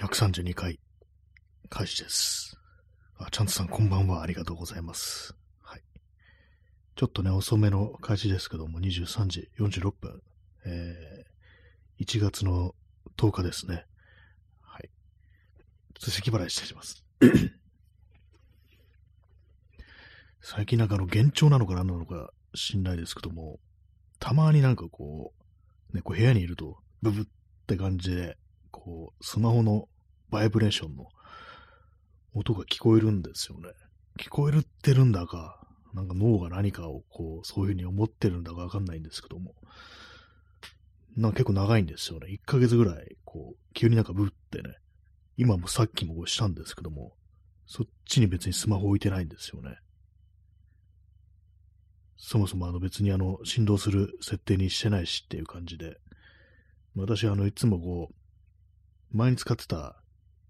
[0.00, 0.80] 132回、
[1.68, 2.56] 開始です。
[3.18, 4.22] あ、ちゃんとさんこんばんは。
[4.22, 5.34] ありがとうございます。
[5.60, 5.82] はい。
[6.96, 10.22] ちょっとね、遅めの開始ですけども、23時46分。
[10.64, 12.74] えー、1月の
[13.18, 13.84] 10日ですね。
[14.62, 14.88] はい。
[14.88, 17.04] ちょっと咳払いしてします。
[20.40, 23.60] 最近なんかあの、幻聴なのか何なのか知んないですけども、
[24.18, 25.34] たまになんかこ
[25.92, 27.26] う、ね、こう部屋にいると、ブブっ
[27.66, 28.38] て感じで、
[28.70, 29.88] こう、スマホの
[30.30, 31.08] バイブレーションの
[32.34, 33.68] 音が聞こえるんですよね。
[34.18, 35.60] 聞こえるってるんだか、
[35.94, 39.54] なんか脳が何かをこう、そういうふうに思ってるんだかわかんないんですけども、
[41.16, 42.28] なんか結構長いんですよね。
[42.28, 44.76] 1ヶ月ぐらい、こう、急になんかブってね、
[45.36, 47.14] 今もさっきもしたんですけども、
[47.66, 49.78] そっちに別にスマホ置いてないんですよね。
[52.16, 55.96] そもそもあの別にあの振動する設定にしてないしっていう感じで、
[56.94, 58.14] 私あのいつもこう、
[59.10, 59.96] 前に使ってた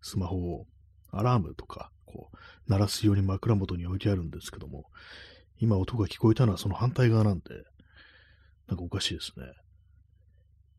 [0.02, 0.66] スマホを
[1.10, 2.36] アラームとか、こう、
[2.70, 4.84] 鳴らすように枕元に置いてあるんですけども、
[5.58, 7.64] 今音が聞こえたのはその反対側なんで、
[8.68, 9.46] なんかおかしいですね。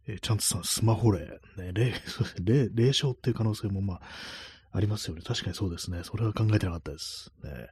[0.08, 1.94] えーちゃんとさん、スマホ霊、ね、霊、
[2.42, 4.02] 霊、霊障っていう可能性もまあ、
[4.72, 5.22] ありますよね。
[5.22, 6.04] 確かにそうですね。
[6.04, 7.32] それは考えてなかったです。
[7.44, 7.68] ね。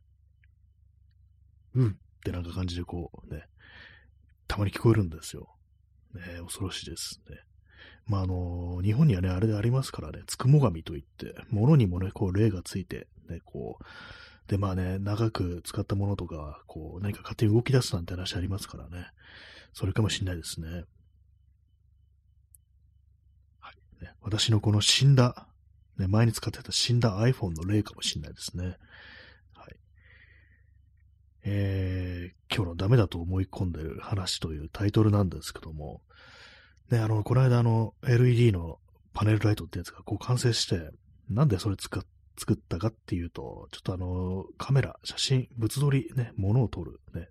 [1.76, 3.46] うんってなんか感じでこう、ね、
[4.48, 5.56] たまに聞こえるんですよ。
[6.14, 7.38] ね、恐ろしいですね。
[8.10, 13.84] まあ、あの、日本にはね、あれでありますからね、つくも神といって、物にもね、こう、霊がついて、ね、こう、
[14.50, 19.06] で、まあね、長く使ったものとか、こう、何か勝手に動き出すなんて話ありますからね、
[19.74, 20.86] それかもしんないですね。
[23.60, 24.04] はい。
[24.04, 25.48] ね、私のこの死んだ、
[26.00, 28.76] ね、前に使ってた死んだ iPhone の霊かもしんないですね。
[29.54, 29.76] はい。
[31.44, 36.02] えー、今日のダメだと思い込んでる話というタイトルなんですけども、
[36.90, 38.80] ね、あの、この間あの、LED の
[39.14, 40.92] パネルライトってやつがこう完成して、
[41.30, 42.00] なんでそれ作
[42.54, 47.30] ったかっていうと、ちょっとあの、カメラ、写真、物撮り、ね、物を撮る、ね。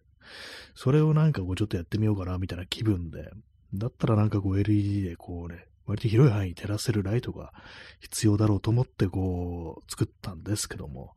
[0.74, 3.30] それをなんかこうちょっとやってみようかな、みたいな気分で、
[3.74, 7.52] だったらなんかこう LED でこうね、割と広い範囲に照らせるライトが
[8.00, 11.14] 必要だろうと思ってこう作ったんですけども、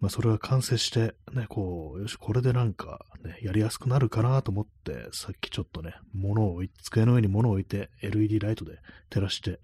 [0.00, 8.78] まあそれが完成して、ね、こう、よし、これでなんかね、やりやすくなるかなと思って、さっきちょっとね、物を、机の上に物を置いて LED ライトで
[9.10, 9.60] 照らして、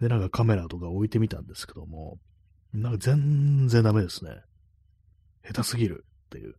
[0.00, 2.18] で、なんかカメラとか置いてみたんですけども、
[2.72, 4.30] なんか全然ダメですね。
[5.44, 6.54] 下手すぎるっていう。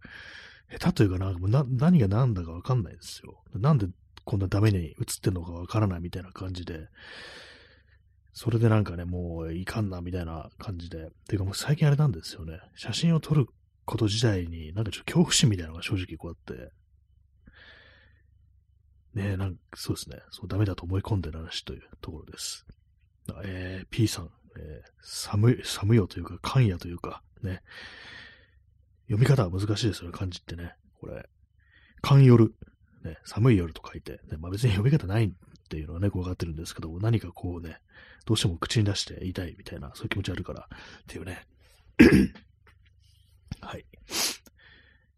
[0.72, 3.42] 下手というかなんかな何が何だかわかんないですよ。
[3.54, 3.88] なんで
[4.26, 6.88] こんなダメに映ってんのかわからないみたいな感じで、
[8.34, 12.60] それでなんかね、もういかんなみたいな感じで、ていうかもう最近あれなんですよね。
[12.76, 13.48] 写真を撮る
[13.86, 16.72] こと自体になんかちょっと恐怖心みたいなのが正直こうあって、
[19.14, 20.18] ねえ、なんかそうですね。
[20.30, 22.66] そうダメだと思い込んでる話というところです。
[23.44, 27.62] えー、P さん、えー寒い、寒いよというか、寒夜というか、ね。
[29.08, 30.76] 読み方は難しいですよね、漢字ってね。
[31.00, 31.28] これ、
[32.02, 32.52] 寒夜、
[33.04, 35.32] ね、寒い夜と書いて、ね、まあ別に読み方ないっ
[35.70, 37.80] ていうのはね、こう分かってるんですけど、何かこうね、
[38.26, 41.46] どうしても口に出して言いたいみたいな、そういう気持ちあるから、っていうね。
[43.62, 43.86] はい。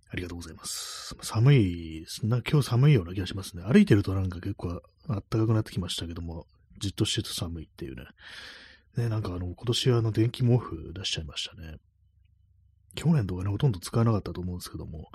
[0.09, 1.15] ありがとうございます。
[1.21, 3.63] 寒いな、今日寒いような気がしますね。
[3.63, 6.45] 歩いてるとなんか結構暖かくなってきましたけども、
[6.79, 8.03] じっとしてると寒いっていうね。
[8.97, 11.77] ね、なんかあの、今年はあの、電気毛布出しちゃいましたね。
[12.95, 15.09] 去年とかね、ほとんど使わなかったと思うんですけども、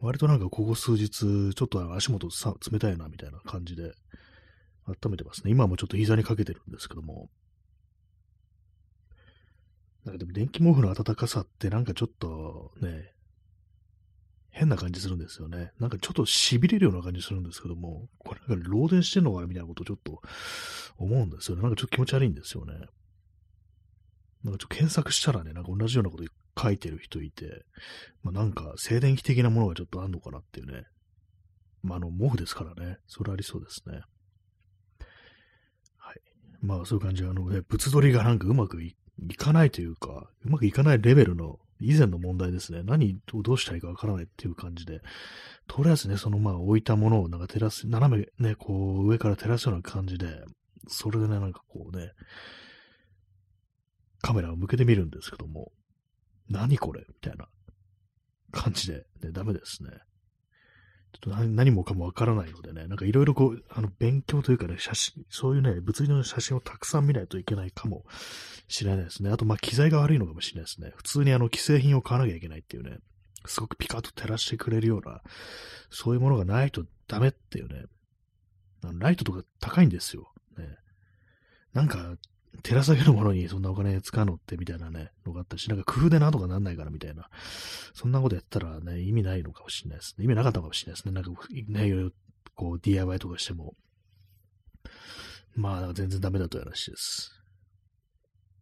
[0.00, 3.92] 割となんかここ数日、ちょっと足元さ冷たいなみたいな感じで、
[4.86, 5.50] 温めてますね。
[5.50, 7.30] 今もちょっと膝にかけてるんですけども。
[10.04, 13.12] なんかでも電気毛布の暖かさってなんかちょっとね、
[14.50, 15.72] 変な感じするんですよね。
[15.78, 20.20] なんかちょっと痺れるような感じするんですけども、これなんか漏電してんのかなみたいなことをちょっと
[20.98, 21.62] 思うんですよね。
[21.62, 22.74] なんかちょっと気持ち悪いんですよね。
[22.74, 22.88] なんか
[24.44, 26.24] ちょっと検索したらね、なんか同じようなこと
[26.58, 27.64] 書いてる人いて、
[28.22, 30.84] まあなんか静電気的なものがちょっとあんのかなっていうね。
[31.82, 32.98] まああの、毛布ですからね。
[33.06, 34.00] それありそうですね。
[35.98, 36.20] はい。
[36.60, 38.94] まあそういう感じで、あのね、物撮りがなんかうまくい
[39.36, 42.82] かないというか、うまくいかないレベルの以前の問題ですね。
[42.84, 45.00] 何をどうしたらいいかわからないっていう感じで、
[45.66, 50.44] とりあえずね、そのまあ置いたものをなんか照らす、斜めね、こう上から照らすような感じで、
[50.86, 52.12] それでね、なんかこうね、
[54.20, 55.72] カメラを向けてみるんですけども、
[56.52, 57.04] 何これ？
[57.08, 57.48] みたいな
[58.52, 59.90] 感じで、ね、ダメですね。
[61.12, 68.04] ちょっと何もかもわからないのでね、なんかいろいろこう、あの、勉強というかね、写真、そういうね、物理の写真をたくさん見ないといけないかも
[68.66, 69.30] しれないですね。
[69.30, 70.92] あと、ま、機材が悪いのかもしれないですね。
[70.96, 72.96] 普通にあの、既製品を買わなきゃいけないっていうね、
[73.44, 75.20] すごくピカッと照らしてくれるような、
[75.90, 77.84] そういうものがないとダメっていうね、
[78.82, 80.32] あのライトとか高いんですよ。
[80.56, 80.64] ね。
[81.74, 82.14] なんか、
[82.62, 87.28] 照ら下げるものにそんなお金使うのってみたいなね、のがあったし、なんか工夫でなんとかなんないからみたいな、
[87.94, 90.24] そんなことやったらね、意味ないのかもしれないですね。
[90.24, 91.12] 意味なかったかもしれないですね。
[91.14, 91.30] なんか
[91.68, 92.10] ね、いろいろ
[92.54, 93.74] こう DIY とかしても。
[95.54, 97.30] まあ、全然ダメだという話です。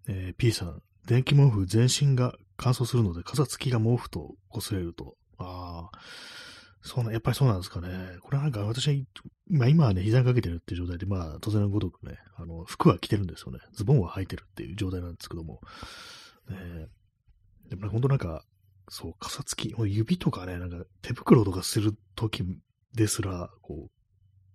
[0.09, 5.17] えー、P さん、電気毛布全身が乾燥するので、傘付きが毛布と擦れると。
[5.39, 5.99] ああ、
[6.83, 7.89] そうな、やっぱりそうなんですかね。
[8.23, 8.95] これはなんか私は、
[9.49, 13.59] まあ今はね、膝かけてるっていう状態で、まあ当然のごとくね、あの、服は着てるんですよね。
[13.73, 15.61] ズボンは履いてるっていう状態なんですけども。
[16.49, 16.89] ね、
[17.69, 18.45] でもね、ほんとなんか、
[18.89, 22.43] そう、傘付き、指とかね、なんか手袋とかするとき
[22.95, 23.89] ですら、こ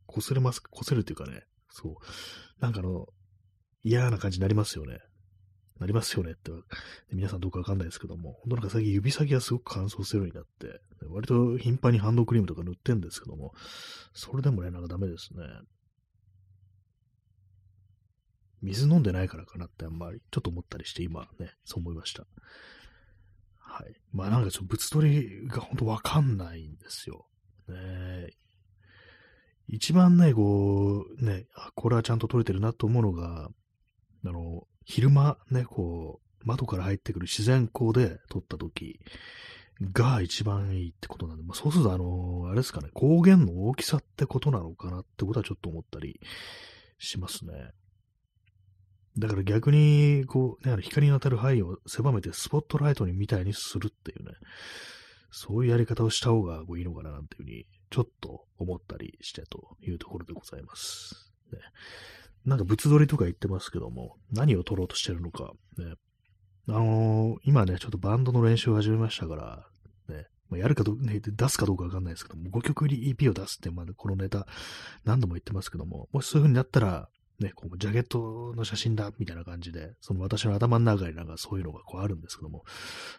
[0.07, 1.95] う、擦れます、擦るっていうかね、そう、
[2.59, 3.07] なんかあの、
[3.83, 4.99] 嫌な感じになりますよね。
[5.79, 6.51] なりますよねって、
[7.11, 10.79] 皆さんどうかわかんないですけども、本当なんか最近指先がすごく乾燥するようになって、
[11.09, 13.53] 割と頻繁にハンドクリームとか塗ってんですけども、
[14.13, 15.43] それでもね、なんかダメですね。
[18.61, 22.25] 水飲んでないからかなってあんまりちょっと思ったりして今ね、そう思いました。
[23.59, 23.95] はい。
[24.11, 27.27] まあなんかちょっと物取りが本当わかんないんですよ。
[27.67, 28.29] ね
[29.67, 33.49] 一番ね、こう、ね、あ、これはちゃんと取れてるなと思うのが、
[34.25, 38.99] あの、昼間ね、こう、窓から入ってくる自然光で撮った時
[39.81, 46.19] が一番いいってことなんで、まあ、そうするとあの、あれですかね、光源の大きさってことなのかなってことはちょっと思ったり
[46.97, 47.71] しますね。
[49.17, 54.33] だから逆に、こう、ね、光に当たる範囲を狭めてスポットライトにみたいにするっていうね、
[55.31, 61.33] そういうやり方をした方がいいのかななんていうふうに、ちょっと思ったりしてというところでございます。
[61.51, 61.59] ね、
[62.45, 65.93] なんか物撮りとか言ってますけども、何を撮ろうとしてるのか、ね。
[66.67, 69.67] あのー、今ね、ちょっとバンドの練習を始めましたから、
[70.09, 74.47] ね、まあ、やるかど、ね、出すかどうかわかんないですけども、5曲入り EP を出すって、まあ、このネタ
[75.03, 77.09] 何度も言ってますけども、もしそういう風になったら、
[77.39, 82.63] ね、こうジャケットの写真だ、みたいな感じで、その私の頭の中になんかそういうのがこうあるんですけども、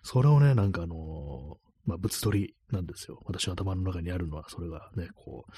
[0.03, 3.21] それをね、なんかあのー、まあ、物撮りなんですよ。
[3.27, 5.53] 私の頭の中にあるのは、それがね、こう、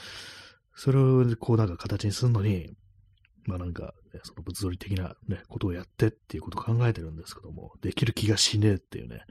[0.75, 2.75] それをこうなんか形にするのに、
[3.49, 9.23] まあなんか、ね、その物撮り的なね、ことをやってっていうことを考えてるんですけども、できる気がしねえっていうね、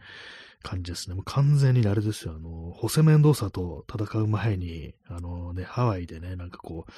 [0.63, 1.15] 感じですね。
[1.15, 6.91] もう完全にあれですよ、あの、ホセメンドーサと戦う前に、あのね、ハワイでね、なんかこう、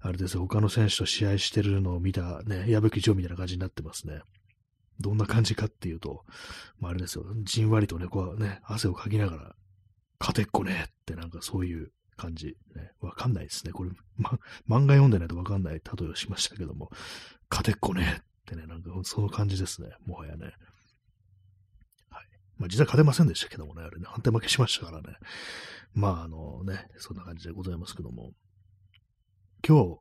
[0.00, 4.20] あれですよ、他の選手と試合してるのを見たね、矢吹城みたいな感じになってますね。
[5.00, 6.24] どんな感じかっていうと、
[6.78, 9.56] まああれですよ、じんわりとね、こうね、汗をかきながら、
[10.20, 12.56] 勝てっこねえってなんかそういう感じ。
[12.74, 13.72] ね、わかんないですね。
[13.72, 14.30] これ、ま、
[14.68, 16.90] 漫画読んでないとわかんない例えをしましたけども、
[17.50, 19.90] 勝てっこねってね、なんかその感じですね。
[20.06, 20.46] もはやね。
[22.08, 22.26] はい。
[22.58, 25.16] まあ、実は勝てませんでしたけどもね、あれね、判定負けしましたからね。
[25.94, 28.32] まあ、あのね、そんな感じでございますけども。
[29.66, 29.98] 今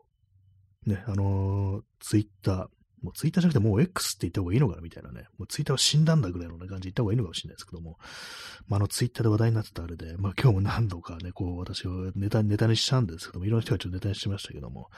[0.86, 2.68] 日、ね、あのー、ツイッター、
[3.02, 5.26] もうツイッターじゃなくてもう X って言った方がいいのかなみたいなね。
[5.38, 7.98] もうツイッターは死んだんだぐらいの、感じで言った方がいいのかもしれないですけども。
[8.68, 14.90] まあ、あのツイッターで話題になってたあれで、まあ今日も何度かね、こう私をネタネタにしたんですけども、いろんな人がちょっとネタにしてましたけども、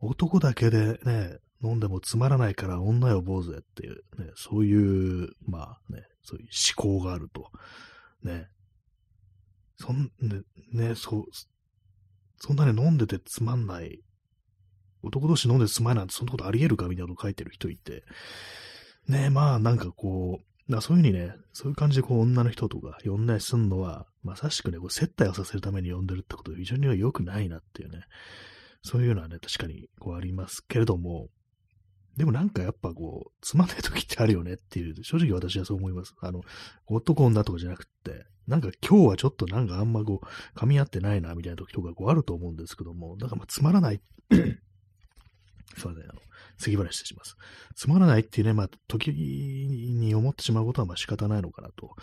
[0.00, 7.50] 男だけでね、飲んでもつまらないから女呼ぼうぜっていう、ね、そういう、まあね、そういう思考があると。
[8.22, 8.48] ね。
[9.78, 10.42] そん、ね、
[10.72, 11.24] ね、そう、
[12.38, 14.00] そんなに飲んでてつまんない
[15.06, 18.04] 男同士飲んで住まいなんてそんなことあり得るかみたいなこと書いてる人いて、
[19.08, 28.00] ねまあなんかこう、だそういうふうにね、そういう感じでこう女の人とか呼んだりすんのは、まさしくね、こう接待をさせるために呼んでるってことは非常には良くないなっていうね、
[28.82, 31.28] そういうのはね、確かにこうありますけれども、
[32.16, 36.14] でもなんかやっぱこう、つまんない時ってあるよねっていう、正直私はそう思います。
[36.20, 36.40] あの、
[36.86, 44.00] 男女とかじゃなくて、なんか今日はちょっとなんかあんまこう、噛み合ってないなみたいな時とかこうあると思うんですけども、だからまあつまらない
[45.76, 46.20] すいません、あの、
[46.58, 47.36] 杉原してします。
[47.74, 51.94] つまらないっていうね、まあ、時に思ってしまうことはまあ仕方ないのかなと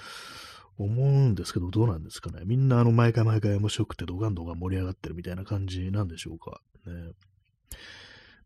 [0.77, 2.41] 思うんですけど、どうなんですかね。
[2.45, 6.61] みんなあの、毎回毎回面白くてドガンドガン盛り上がってるみたいな感じなんでしょうか。
[6.85, 7.13] ね。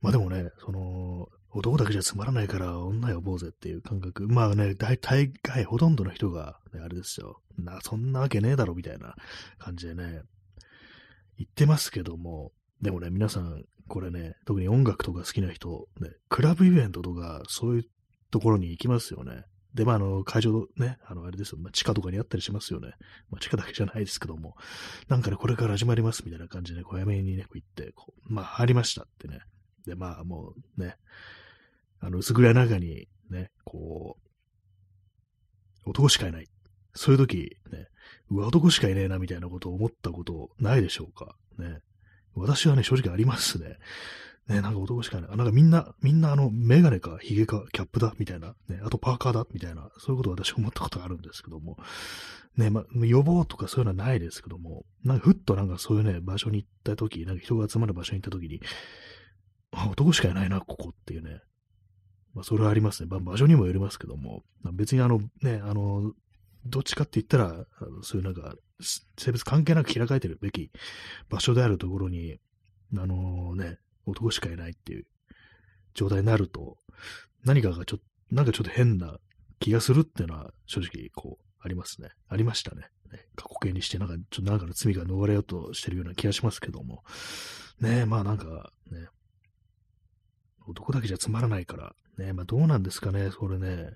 [0.01, 4.27] まあでもね、その、男だけじゃつまらないから女呼ぼうぜっていう感覚。
[4.27, 5.31] まあね、大体、
[5.65, 7.41] ほとんどの人が、ね、あれですよ。
[7.57, 9.15] な、そんなわけねえだろみたいな
[9.57, 10.21] 感じでね、
[11.37, 17.83] 言ってますけども、でもね、皆さん、これね、特に音楽とか好きな人、ね、クラブイベントとか、そういう
[18.31, 19.43] ところに行きますよね。
[19.73, 22.93] で、まあ、あの、会場ね、あの、あれですよ、まあ、地下とかにあったりしますよね。
[23.29, 24.55] まあ、地下だけじゃないですけども、
[25.07, 29.39] なんかね、これから始まりますみたいな感じで、こう、やめにね、こう行って、こう、まあ、入りましたってね。
[29.85, 30.95] で、まあ、もうね、
[31.99, 34.17] あの、薄暗い中に、ね、こ
[35.85, 36.47] う、男しかいない。
[36.93, 37.87] そういう時、ね、
[38.31, 41.35] うわ、男しかいねえな、みたいなことを思ったことないでしょうか。
[41.57, 41.79] ね。
[42.39, 43.77] 私はね、正直ありますね。
[44.47, 45.37] ね、なんか男しかない。
[45.37, 48.55] なんかみんな、みんなあの、メガネか、ヒゲか、キャップだ、みたいな。
[48.69, 49.89] ね、あとパーカーだ、みたいな。
[49.97, 51.77] そういうことを私思ったことがあるんですけども。
[52.55, 58.61] ね、ま、予防とかそういうのはないですけども、なんかふっとなんかそういうね、場所に行った時、なんか人が集まる場所に行った時に、
[59.71, 61.41] あ、男しかいないな、ここっていうね。
[62.33, 63.09] まあ、それはありますね。
[63.09, 66.13] 場所にもよりますけども、別にあの、ね、あの、
[66.69, 68.55] どっちかって言ったら、あのそういうなんか、
[69.17, 70.71] 性別関係なく開かれてるべき
[71.29, 72.39] 場所であるところに、
[72.95, 75.05] あのね、男しかいないっていう
[75.93, 76.77] 状態になると、
[77.43, 79.19] 何かがちょっと、なんかちょっと変な
[79.59, 82.09] 気がするっていうのは正直こう、ありますね。
[82.29, 82.89] ありましたね。
[83.35, 87.03] 過去形にして、なんか、ちょっとなんかの罪が逃れようとしてるような気がしますけども。
[87.79, 89.07] ねえまあなんかね、
[90.67, 93.91] 男だけじゃつまらないから、ねまあどうなんですかね、それね。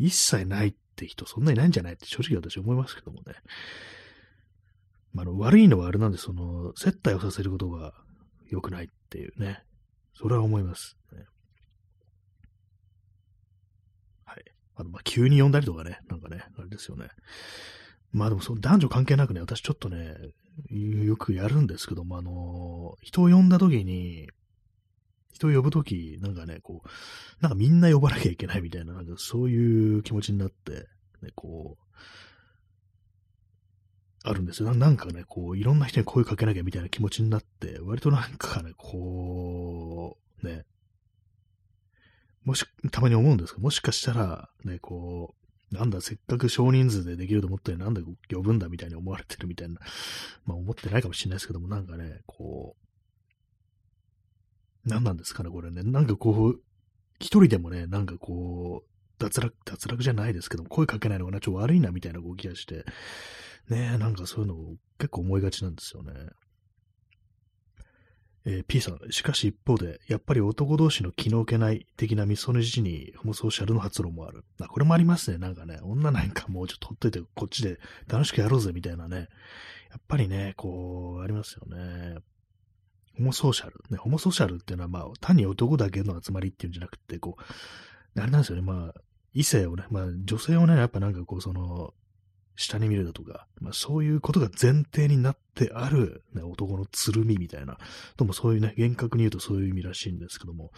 [0.00, 3.34] 一切ないって人そんなにないんじゃないって正直私思いますけどもね。
[5.12, 7.92] まあ、の悪いのはあれなんで、その、接待をさせることが
[8.48, 9.62] 良くないっていうね。
[10.14, 11.24] それは思います、ね。
[14.24, 14.44] はい。
[14.76, 17.08] あと、ま、急に呼んだりとかね、なんかね、あれですよね。
[18.12, 20.16] まあでも、その男女関係なくね、私ちょっとね、
[20.68, 24.28] よくやるんですけども、あの、人を呼んだ時に、
[25.32, 26.88] 人を呼ぶとき、なんかね、こう、
[27.42, 30.88] なんかみんな呼ばなきゃいけないみたいな、なんかそういう気持ちになって、
[31.22, 31.84] ね、こう、
[34.22, 34.74] あるんですよ。
[34.74, 40.66] なんかね、こう、いろんな人に声かけなきゃみたいな気持ちになって、割となんかね、こう、ね、
[42.44, 45.34] もし、たまに思うんですけど、もしかしたら、ね、こ
[45.72, 48.02] う、なんだ、せっかく少人数でできると思ったのになんで
[48.34, 49.78] 呼ぶんだみたいに思われてるみたいな、
[50.44, 52.89] まあ思ってないかもしれないですけども、なんかね、こう、
[54.84, 55.82] 何なんですかね、これね。
[55.82, 56.60] なんかこう、
[57.18, 62.84] 一人でもね、なんかこう、脱落、脱落じゃないですけど、声かけないのがな、ちょっと悪いなみたいな動きがして、
[63.68, 66.12] ねえ、なんかそういうのを結構思いがちなんですよね。
[68.46, 74.44] えー、P さん、しかし一方で、やっぱり男同士の気の置けない的なミソネジにホモソーシャルの発論もある。
[74.60, 75.36] あ、これもありますね。
[75.36, 79.28] なんかね、女なんかもうちょっとほっといて、こっちで楽しくやろうぜみたいなね。
[79.90, 82.16] やっぱりね、こう、ありますよね。
[83.20, 83.74] ホモソーシャル。
[83.90, 88.62] ね、ホモソーシャルっていうのは、まあ、単に男だけの集まりっていうんじゃなくて、こう、あれなんですよね。
[88.62, 89.00] まあ、
[89.34, 91.92] 異性をね、まあ、女性をね、やっぱなんかこう、その、
[92.56, 97.78] 下に見るだとか、まあ、そういうことが前提になってある、ね、男のつるみみたいな、
[98.16, 100.72] ともそういうね、厳格に言うとそういう意味らしいんですけども、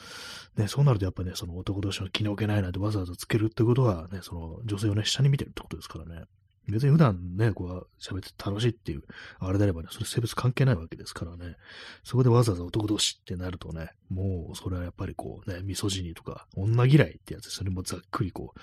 [0.57, 6.25] ね、そうなるとやっぱね、その男同士の気の置けないなんてわざわざつけるってことは、ね、その女性をね、下に見てるってことですからね。
[6.69, 9.03] 別に普段ね、こう喋って楽しいっていう、
[9.41, 11.57] あれであればね、それ性別関係ないわけですからね。
[12.05, 18.61] そこでわざわざ男同士ってなるとね、もうそれはやっぱりこうね、ミソジニとか、女嫌いってやつ、それもざっくりこう、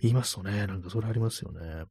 [0.00, 1.84] 言いますとね、なんかそれありますよね。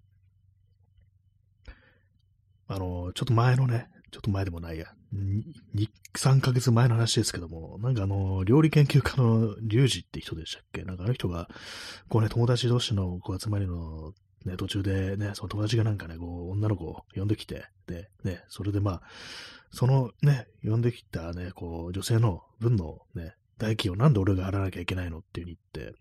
[2.68, 5.44] あの、ちょっと前のね、ちょっと前でもないや、2、
[6.16, 10.84] 3ヶ月前の話ですけども、なんかあの、料理研究家のリュウジって人でしたっけ？
[10.84, 11.48] なんかあの人が、
[12.10, 14.14] こうね、友達同士のこう集まりの
[14.46, 19.02] ね、途中でね、その友達がなんかね、こう、女の子を呼んできて、で、ね、それでまあ、
[19.72, 26.00] そのね、呼んできたね、こう、女性の分のね、代金をなんで俺が払わなきゃいけないのっていう風に言って、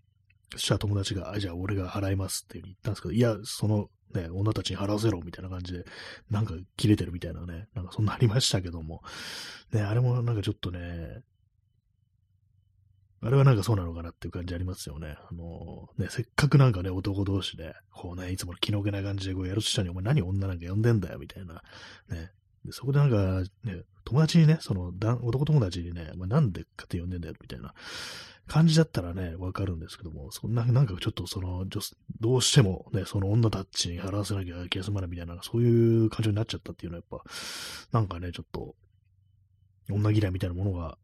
[0.53, 5.85] そしたら友達が、あ、じゃあ俺が払いますっていう風に言ったんですけど、いや、そのね、女たちに払わせろみたいな感じで、
[6.31, 9.03] なんか切れてるみたいなね、なんかそんなありましたけども、
[9.71, 11.21] ね、あれもなんかちょっとね、
[13.21, 15.17] あれはなんかそうなのかなっていう感じありますよね。
[15.29, 21.61] あのー、ね、せっかくなんかね、男同士で、こうね、いつもの気の置けな感じでこうやるとしたに、お前何女なんか呼んでんだよ、みたいな。
[22.09, 22.31] ね。
[22.65, 27.73] でそこでなんか、ね、友達にね、その、男友達にね、お前なんでかって呼んでんだよ、みたいな
[28.47, 31.65] 感じだったらね、わかるんですけども、そんな、なんかちょっとその、
[32.19, 37.29] どうしてもね、その女たちに払わせなきゃ気が済まないみたいな、そういう感情になっちゃったっていうのはやっぱ、
[37.91, 38.75] なんかね、ちょっと、
[39.91, 40.97] 女嫌いみたいなものが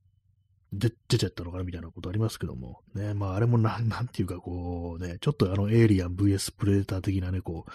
[0.73, 7.71] 出、出ちゃったのかなみたいなことありますけども、ね、まああれもなん、 なんていうかこうね、ちょっとあのエイリアン VS プレデター的なね、こう、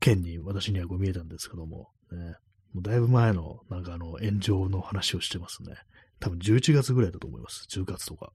[0.00, 2.36] 剣に私にはこう見えたんですけども、ね、
[2.72, 5.74] もうだいぶ前のなんかあの炎上の話をしてますね。
[6.20, 7.66] 多分11月ぐらいだと思います。
[7.70, 8.32] 10月とか。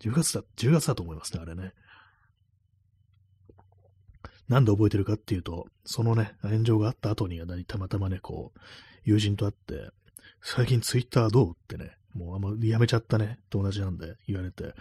[0.00, 1.72] 10月だ、10月だと思いますね、あれね。
[4.48, 8.60] なんで覚えてるかっていうと、そのね、炎上があった後にたまたまね、こう、
[9.04, 9.90] 友人と会って、
[10.42, 14.74] 最近ツイッターどうってね、もうあんまやめちゃったね、友達なんで言われて、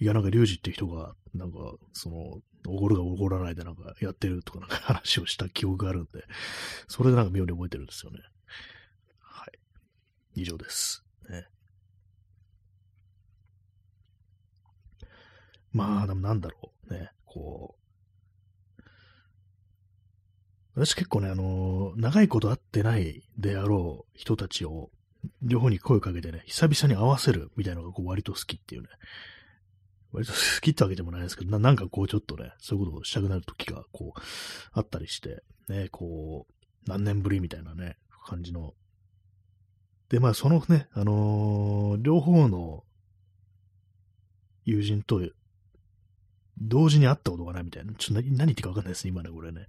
[0.00, 1.58] いや、なんかリュウジって人が、なんか、
[1.92, 2.16] その、
[2.68, 6.24] おごるがおごらないでなんかやってるとかなんか話をした記憶があるんで、
[6.88, 8.20] それでなんか妙に覚えてるんですよね。
[9.20, 10.40] はい。
[10.40, 11.04] 以上です。
[11.28, 11.46] ね。
[15.72, 16.94] まあ、でもなんだろう。
[16.94, 17.86] ね、こう。
[20.76, 24.90] 私結構ね、あの、長いこと会ってないであろう人たちを、
[25.42, 28.88] 両方に声をかけてね、久々に合わせるみたいなのがこう割と好きっていうね。
[30.12, 34.20] 割と好きってわけでもないですけど、ななんかこうちょっとね、そういうことをしたくなる時がこう、
[34.72, 38.74] あったりして、ね、こう、何年ぶりみたいなね、感じの。
[40.08, 42.84] で、まあそのね、あのー、両方の
[44.64, 45.22] 友人と
[46.58, 47.92] 同時に会ったことがないみたいな。
[47.94, 49.66] ちょっと何言ってかわかんないですね、今ね、これね。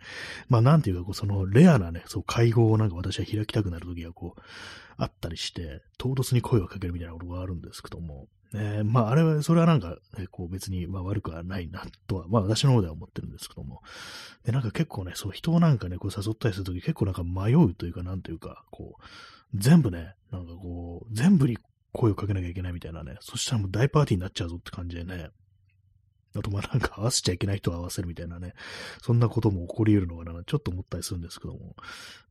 [0.47, 4.41] まあ、なんていうか、こう、その、レアなね、そう、会合をなんか私は開きたくなるときが、こう、
[4.97, 13.81] あったりして、唐突に声をかけるみたいなことがあるんですけども、ね、まあ、あれは、それはなんか、ね、こう、別に、まあ、悪くはないな、とは、まあ、私の方では思ってるんですけども、
[14.45, 19.03] で、なんか結構ね、そう、人をなんかね、こう、誘ったりするとき、結構なんか迷うというか、なんというか、こう、
[19.53, 21.57] 全部ね、なんかこう、全部に
[21.91, 25.29] 声をかけなきゃいけないみたいなね、そしたらもう大パーティーになっちゃうぞって感じでね、
[26.35, 28.53] あと、ま、なんか合わせちゃいけない人は合わせるみたいなね、
[29.01, 31.75] そんなことも起こり得るのかな、ちょっと思ったりするんですけども。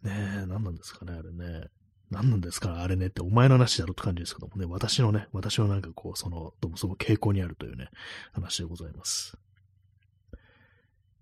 [0.02, 0.12] ね
[0.42, 1.68] え、何なんですかね、あれね。
[2.10, 7.88] 何なんですかあれねって、お前の話だろって感じですけどもね、私のね、私のなんかこう、その、どうもその傾向にあるというね、
[8.32, 9.36] 話でございます。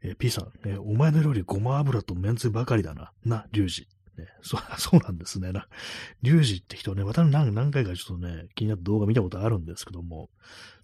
[0.02, 3.12] え、P さん、え、お前の料理ごま油とめんつゆばかりだな。
[3.24, 3.88] な、リュウジ。
[4.18, 5.52] ね、そ そうなんですね。
[5.52, 5.66] な、
[6.22, 10.28] リュウジって人ね、私何何回かちょっとね、気になった動画見たことあるんですけども、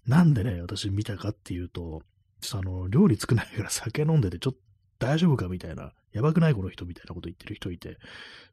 [0.07, 2.01] なんでね、私見たかっていうと、
[2.41, 4.59] ちょっとあの、料理作ないから酒飲んでて、ちょっと
[4.99, 7.97] 大丈夫かみたいな、やばくないこの人みたいなこと言ってる人いて、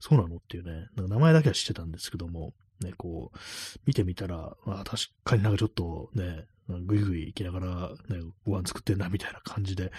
[0.00, 3.38] そうなのっていうね、なんか名前だけは知ってたんですけども、ね、こう、
[3.86, 9.90] 見てみたら、あ確かになんかちょっとね、ぐいぐい行きながら、ね、ご飯作ってんなみたいな感じで、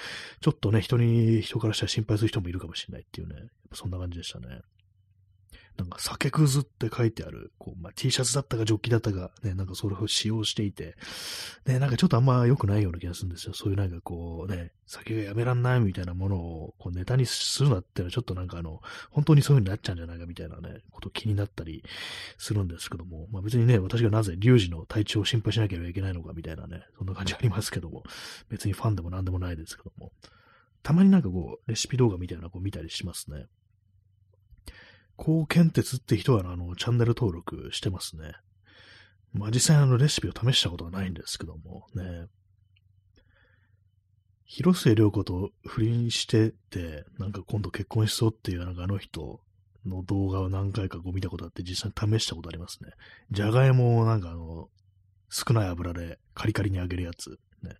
[0.41, 3.35] ちょっとね、人に、人からしたら心配する人もいるかもしれないっていうね、
[3.73, 4.61] そんな感じでしたね。
[5.79, 10.95] なんか酒くずって書いてある、こう、まあ、T シャツだったかジョッキだったか、ね、なんかそれを使用していて、
[11.65, 13.53] ね、なんかちょっとあんま良くないような気がするんですよ。
[13.53, 21.81] そういうなんかこうね、酒がやめらんないみたいなものをこうネタにするなってのはちょっとなんかあの、本当にそういう風になっちゃうんじゃないかみたいなね、こと気になったり
[22.37, 28.03] するんですけども、まあ別にね、私がなぜリュウジの体調を心配しなければいけないのかみたいなね、そんな感じありますけども、
[28.49, 30.11] 別にファンでも何でもないですけども、
[30.83, 33.45] たまになんかこう、レシピ動画みたいなのを見たりしますね。
[35.21, 38.31] 高検鉄って人は、あの、チャンネル登録してますね。
[39.33, 42.27] まあ、実際あの、レシピを試したことはないんですけども、ね。
[44.45, 49.41] 広末涼子と不倫してて、なんか今度結婚しそうっていう、なんかあの人
[49.85, 52.91] の動画を何回かこう見たことあって、実際に試したことありますね。
[53.29, 54.69] じゃがいもをなんかあの、
[55.29, 57.37] 少ない油でカリカリに揚げるやつ。
[57.61, 57.75] ね。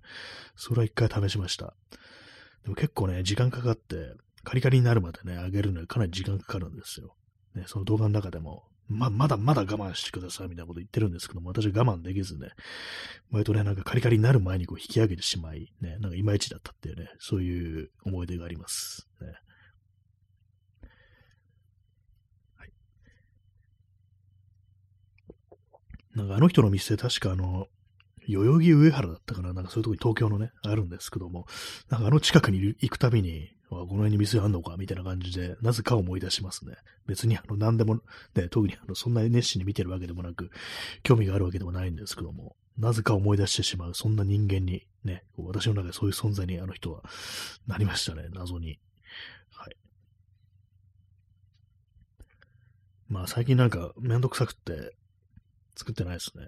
[0.58, 1.74] それは一回試しました。
[2.64, 7.16] でも結構ね、時間かかって、カリカリになるまでね、揚げるのにかなり時間かかるんですよ。
[7.56, 12.50] ね、その動画の中でも、ま、まだまだ我慢してくださいみたいなこと言ってるんですけども、私は我慢できずね、
[13.32, 19.08] 割とね、なんかカリカリになる前にこう引き上げてしまい、ね、なんかいまいちだったっていうね、そういう思い出があります。
[19.22, 19.28] ね。
[22.58, 22.72] はい。
[26.16, 27.68] なんかあの人の店、確かあの、
[28.28, 31.46] 代々木上原だったかななんかそういうとこに東京のね、あるんですけども、
[31.90, 34.78] なんかあの近くに行くたびに、この辺に店あんのか？
[34.78, 36.76] みたいな感じで、なぜか思い出しますね。
[37.06, 38.02] 別にあの何でも、
[38.34, 40.50] ね、特にあのそんなに熱心に見てるわけでもなく、
[41.04, 47.04] 興味があるわけでもないんですけども、なぜか思い出してしまう、そんな人間に、ね、私の中でそういう存在にあの人は
[47.68, 48.80] なりましたね、謎に。
[49.52, 49.78] はい。
[53.08, 54.96] まあ最近なんかめんどくさくって
[55.76, 56.48] 作ってないですね。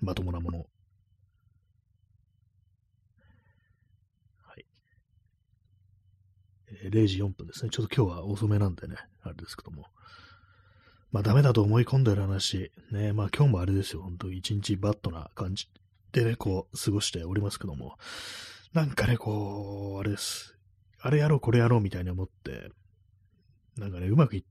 [0.00, 0.66] まともなもの。
[6.84, 7.70] 0時4分ですね。
[7.70, 9.86] ちょっと今日は遅めなんでね、あれですけども。
[11.10, 15.68] まあダメだと思い込んでる話、ね、まあ今日もあれですよ、本当一日バットな感じ
[16.12, 17.96] でね、こう、過ごしておりますけども。
[18.72, 20.56] なんかね、こう、あれです。
[21.00, 22.70] あれやろう、これやろうみたいに思って、
[23.76, 24.44] なんかね、うまくいっ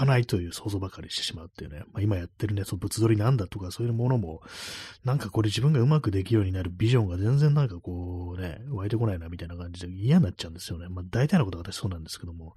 [0.00, 4.40] かないという想像ばかりしてしまうっていうね、まあ、今やってるね、その物撮りなんだとかそういうものも、
[5.04, 10.88] なんかこれ自分がうまくできるようになるビジョンが全然なんかこうね、湧いてこないなみたいな感じで嫌になっちゃうんですよね。
[10.88, 12.56] まあ大体のことが私そうなんですけども、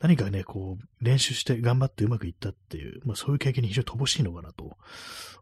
[0.00, 4.76] 何かね、こう練習して頑張ってうまくいったっていう、まあそういう経験に非常に乏しいのかなと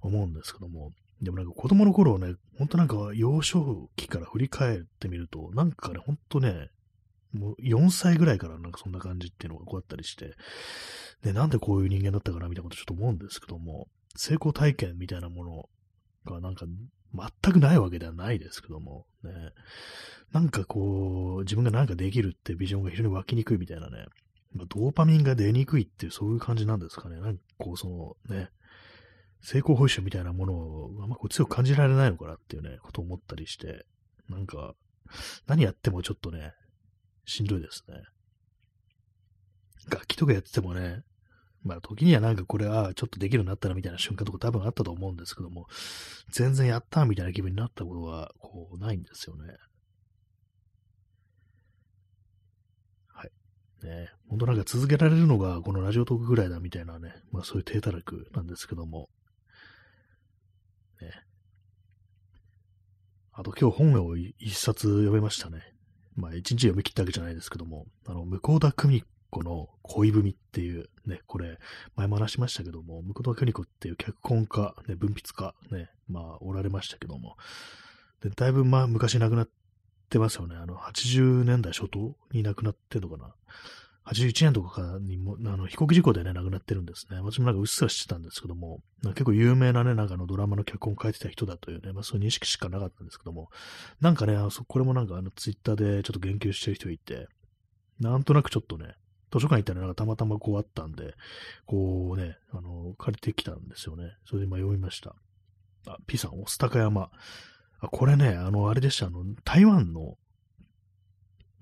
[0.02, 6.68] 思うんですけども、でもなんか子供の頃ね、ほんとなんか幼少期から振り返ってみると、なんかね、ほんとね、
[7.32, 10.34] もう4歳ぐらいからなんかそんな感じっていうのがこうあったりして、
[11.22, 15.68] で、なんでこういう人間だったかなみたいなことちょっと思うんですけども、成功体験みたいなもの
[16.32, 16.66] がなんか
[17.14, 19.30] 全くないわけではないですけども、ね、
[20.32, 24.06] なんかこう、自分がなんかできるってビジョンが非常に湧きにくいみたいなね、
[24.54, 27.20] ドーパミンが出にくいっていうそういう感じなんですかね。
[27.20, 28.50] なんかこう、そのね、
[29.42, 33.86] 成功報酬みたいなものをあんまこう強く感じられないのかなっていうね、ことを思ったりして、
[34.28, 34.74] なんか、
[35.46, 36.52] 何やってもちょっとね、
[37.30, 37.94] しんどいですね。
[39.88, 41.02] 楽器とかやっててもね、
[41.62, 45.66] まあ時にはなんかこれ、ああ、ちょっとできるようになったらみたいな瞬間とか多分あったと思うんですけども、
[46.30, 49.54] 全然やったみたいな気分になったことは、こう、ないんですよね。
[53.06, 53.30] はい。
[53.86, 59.08] ね本当なんか続けられるのがこのラジオトークぐらいだみたいなね、まあそういう低たらくなんですけども、
[61.00, 61.12] ね。
[63.32, 65.62] あと今日本を一冊読めましたね。
[66.20, 71.58] まあ一日読み切ったわけじゃないですけども、あの、向田久美子の恋文っていうね、これ、
[71.96, 77.36] 前も話しましたけども、向田邦子っていう脚本家、ね、文筆家、ね、まあ、おられましたけども、
[78.22, 79.48] で、だいぶまあ、昔亡くなっ
[80.10, 80.56] てますよね。
[80.56, 83.34] あの、80年代初頭に亡くなってるのかな。
[84.06, 87.20] 81年とかにも、あの、飛行機事故でね、亡くなってるんですね。
[87.20, 93.50] 私もなんかうっすら知ってたんですけども、結構有名なね、なんかのドラマの脚本を書いてた人だというね、まあそういう認識しかなかったんですけども、
[94.00, 97.28] なんかね、あのこれもなんかあの、ツイッターでちょっと言及してる人いて、
[98.00, 98.94] なんとなくちょっとね、
[99.30, 101.14] 図書館行ったらなんかたまたまこうあったんで、
[101.66, 104.14] こうね、あの、借りてきたんですよね。
[104.24, 105.14] それで今読みました。
[105.86, 107.10] あ、P さん、御巣鷹山。
[107.80, 110.16] あ、これね、あの、あれでした、あの、台湾の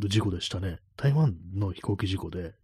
[0.01, 0.79] 事故でしたね。
[0.97, 2.55] 台湾の飛行機事故で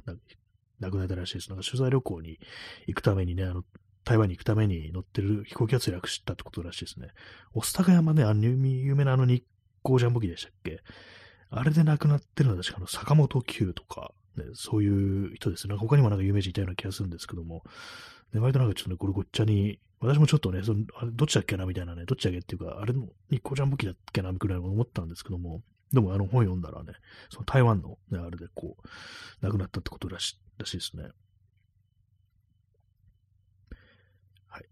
[0.81, 1.49] 亡くなったらしいです。
[1.51, 2.39] なんか取材旅行に
[2.87, 3.65] 行くためにね、あの、
[4.05, 7.09] 台湾に行くために乗ってる飛行機が墜落したってことらしいですね。
[7.55, 9.45] 御巣鷹山ね、あの、有名なあの日
[9.83, 10.83] 光ジャンボ機でしたっけ？
[11.51, 15.77] あれで亡くなってるのは確かの坂本九とか、ね、そういう人ですね。
[15.77, 17.63] 他にもなんか有名人いたような気がするんですけども、
[18.33, 26.93] ね、割となんかちょっとね、これごっちゃに、私もちょっとね、そのあれどっちだっけなみたいなね、どっちだっけっていうか、あれの日光ジャンボ機だっけなくらいなの思ったんですけども、でもあの本読んだらね、
[27.31, 31.05] その台湾のね、あれでこう、亡くなったってことらしらしいですね。
[34.49, 34.65] はい。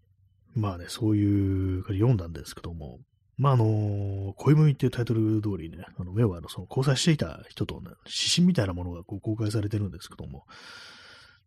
[0.55, 3.01] まあね、そういう、読んだんですけども、
[3.39, 10.45] まあ、あの、恋文っていうタイトル通りね、あの、要はあの、その交際していた人と、ね、指針みたいなものがこう公開されてるんですけども、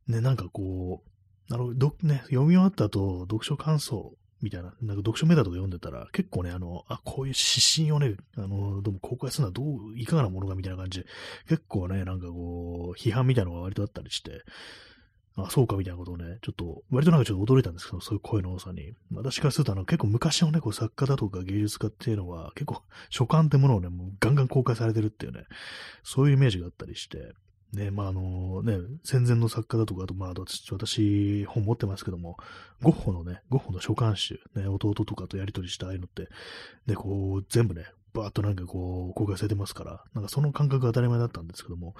[0.07, 11.05] ね、なんかこう、あの、ど、ね、読み終わった後、読書感想みたいな、なんか読書メタとか読んでたら、結構ね、あの、あ、こういう指針をね、あの、どうも公開するのはどう、いかがなものかみたいな感じ、
[11.47, 14.43] 結構ね、なんかこう、批判みたいなのが割とあったりして、
[15.37, 18.93] あ、そうかみたいなことをね、ちょっと、割となんかちょっと驚いたんですけど、そういう声の多さに。
[19.11, 25.43] 私からすると、あの、結構昔のね、こう作家だとか芸術家っていうのは、結構、書簡ってものをね、もうガンガン公開されてるっていうね、
[26.03, 27.33] そういうイメージがあったりして、
[27.73, 30.33] ね、まあ、あのね、戦前の作家だとか、あと、まあ、
[30.71, 32.37] 私、本持ってますけども、
[32.81, 36.29] ゴッホのね、ゴッホの書簡集、ね、弟とかとやり取りしたああいうのって、
[36.87, 41.95] ね、こう、全部ね、バーっとなんかこう、公開されてますから、なんかその感覚が当たり前だったんですけども、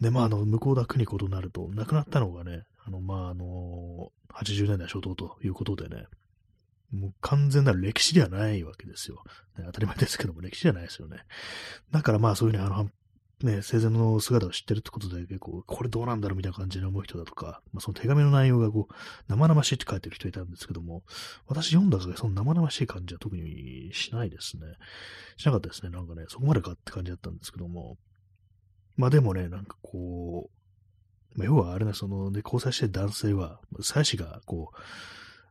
[0.00, 6.06] で、まあ、あの、向田邦子となると、亡くなったのがね、あの、まあ、あの、80年代初頭ということでね、
[6.92, 9.22] もう完全なる歴史ではないわけですよ。
[9.58, 11.18] ね、当たり前ですけども、歴史じゃないですよね。
[11.92, 12.88] だからまあ、そういうふうに、あの、
[13.42, 18.94] ね、生前の姿を知ってるってことで、結構、これどうなんだろうみたいな感じで思う人だとか、まあ、その手紙の内容がこう、
[19.28, 21.04] 生々しいって書いてる人いたんですけども、
[21.46, 24.62] 私読んだからその生々しい感じは特にしないですね。
[25.36, 25.90] しなかったですね。
[25.90, 27.96] なんかね、そこまでかって感じだったんですけども、
[28.96, 30.50] まあでもね、なんかこ
[31.36, 34.78] う、まあ、要はあれね、その、で、交際してる男性は、妻子がこう、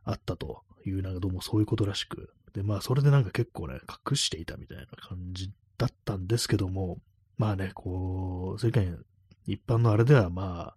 [0.04, 6.98] あったという、なんかどうもそういうことらしく、で、まあそれでなんか結構ね、隠していたみたいな感じだったんですけども、
[7.38, 8.98] まあね、こう、世間
[9.46, 10.74] 一般のあれではま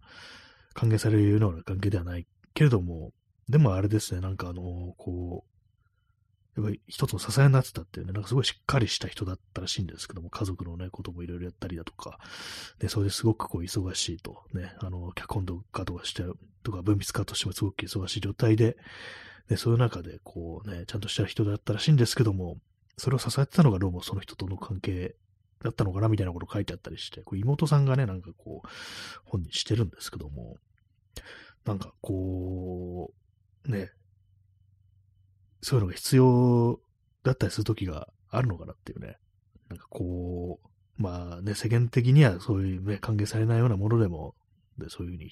[0.74, 3.12] 歓迎されるような関係ではないけれども、
[3.48, 5.52] でもあれですね、なんかあの、こう、
[6.54, 12.18] やっぱり一つの支えになってたっていうね、なんかすごいしっかりした人だったらしいんですけども、家族のね、こともいろいろやったりだとか、
[12.78, 16.22] で、それですごくこう忙しいと、ね、あの、脚本とかとかして、
[16.62, 18.76] とか文筆家としてもすごく忙しい状態で、
[19.48, 22.58] で、そういう中で、こうね、ちゃんとした人だったらしいんですけども、
[22.98, 25.16] それを支えてたのがどうもその人との関係
[25.62, 28.68] だったのかなみたいなこと書いてあったりして、こう妹さんがね、なんかこう、
[29.24, 30.56] 本にしてるんですけども、
[31.64, 33.12] なんかこ
[33.66, 33.90] う、ね、
[35.60, 36.80] そういうのが必要
[37.22, 39.16] だったりするときがあるのかなっていうね。
[39.68, 44.34] なんかこう、まあね、世間的にはそういうね、歓迎されないようなものでも、
[44.78, 45.30] で、そういうふうに、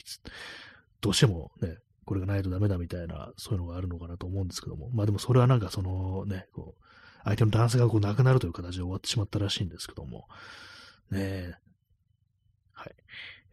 [1.00, 6.84] どうしてもね、これがないとダメだみたいな、そういうのがあるのかなと思うんですけども、まあでもそれはなんかそのね、こう、
[7.24, 10.26] 相手の男性がこう亡くなるという形で終わってしまったらしいんですけども、
[11.10, 11.54] ねえ
[12.72, 12.94] はい。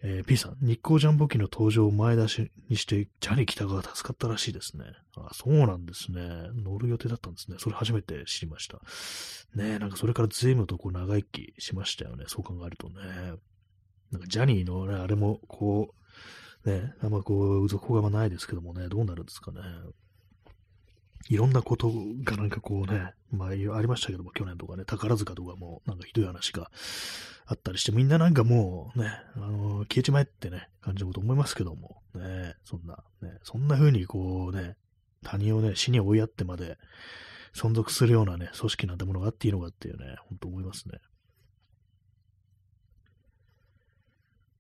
[0.04, 4.86] えー、P さん、日光ジャンボ機の登場を前出しにして、ジャニー北川が助かったらしいですね。
[5.18, 6.22] あ、そうなんですね。
[6.56, 7.58] 乗る予定だったんですね。
[7.60, 8.78] それ初めて知りました。
[9.56, 12.26] ねえなんかそれから随分とこう長生きしましたよね。
[12.28, 12.96] そう考えるとね。
[14.12, 15.94] なんかジャニーのね、あれもこ
[16.64, 19.60] う、ね、あんまこう、続報がないですけどもね、どうなるんですかね。
[21.30, 21.92] いろんなこと
[22.24, 26.72] がなんかこうね、まあ、ありましたけども、去年とかね、宝塚とかもなんかひどい話が
[27.46, 34.76] あったりして、みんななんかもうね、あのー、消えちまえってね、感じのこと思いますけども、ね、そんな、ね、そんな風にこうね、
[35.24, 36.78] 他人をね、死に追いやってまで
[37.54, 41.00] 存続するようなね、組織なんてものがあっていいのかっていうね、本当思いますね。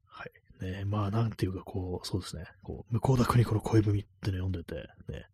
[0.05, 0.65] はい。
[0.65, 4.75] ね、まあ、なんていうか、こう、そうですね、こう、向田邦子の恋文ってね、読んでて、
[5.07, 5.27] ね、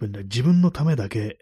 [0.00, 1.38] 自分のためだけ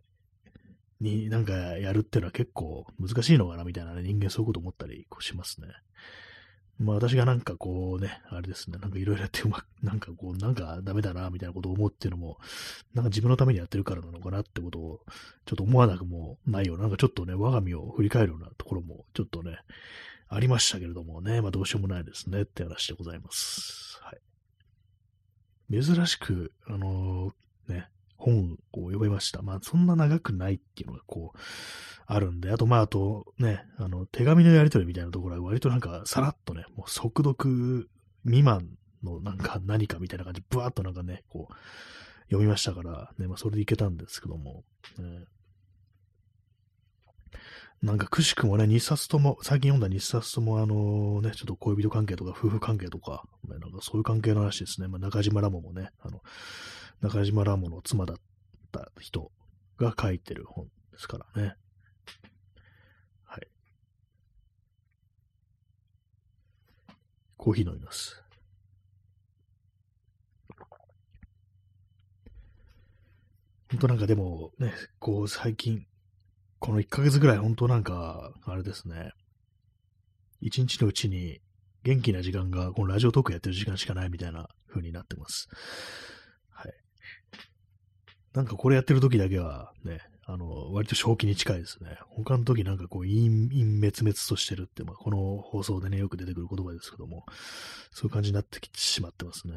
[1.01, 5.69] になんかやるっていうのは結構難しいのかなみたいなね、人間そういうこと思ったりしますね。
[6.79, 12.39] まあ私がなんかこうね、あれですね、なんかいろいろやってうまく、なんかこう、なんかダメだな、みたいなことを思うっていうのも、
[12.93, 15.01] なんか自分のためにやってるからなのかなってことを、
[15.47, 19.59] ちょっと思わなくもないような、なんかちょっとね、我が身を振り返るようなところも、ちょっとね、
[20.29, 23.99] ありましたけれどもね、まあどうしようもないですねって話でございます。
[24.03, 25.83] はい。
[25.83, 27.33] 珍しく、あのー、
[28.17, 29.43] 本を読めました。
[29.43, 31.39] まあ、そんな長くないっていうのがこう、
[32.07, 37.91] あるんで、あと、まあ、あとね、あの、手紙のやり取りみたいなところは割となんか、さらっとね、もう速読
[38.25, 38.69] 未満
[39.03, 41.55] のなんか何かみたいな感じ、ブワーっとなんかね、こう、
[42.27, 44.65] 読みましたから、ね、まあ、それでいけたんですけども、
[44.99, 45.25] ね、
[47.83, 54.89] なんかくしくもね、2冊とも、最近読んだ2冊とも、あのね、ちょっと恋人関係とか夫婦関係とか、ね、なんかそういう関係の話ですね。
[54.89, 56.23] まあ、中島ラモもね、あの、
[57.01, 58.17] 中島ラモの妻だっ
[58.73, 59.31] た人
[59.79, 61.55] が書いてる本ですからね。
[63.25, 63.49] はい。
[67.37, 68.23] コーヒー飲みます。
[73.71, 75.87] 本当なんかでもね、こう最近、
[76.61, 79.13] この1ヶ月ぐらい本当なんか、あれですね、
[80.43, 81.41] 1日のうちに
[81.83, 85.49] 元気な時間が、このラジオトークやってる時間しかないみたいな風になってます。
[88.37, 91.99] なんかこれやってる時だけはね、あの、割と正気に近いですね。
[92.11, 97.25] 他の時なんかこう、陰、陰滅滅としてるって、まあ、この放送でね、よく出てくる言葉ですけども、
[97.93, 99.55] そういう感じになってきてしまってますね。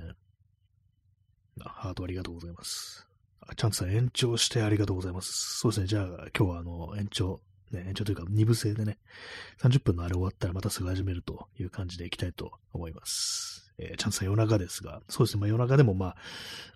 [1.61, 3.05] あハートありがとうございます。
[3.41, 5.57] あチャンツさん延長してありがとうございます。
[5.59, 6.05] そうですね、じゃあ
[6.37, 8.97] 今日はあの、延長、ね、延長というか二部制でね、
[9.61, 13.68] 30分のあれ終わったらまたすぐ始めるという感じでいきたいと思います。
[13.79, 16.15] えー、チャンスさ夜中ですが、そうですね、まあ夜中でもまあ、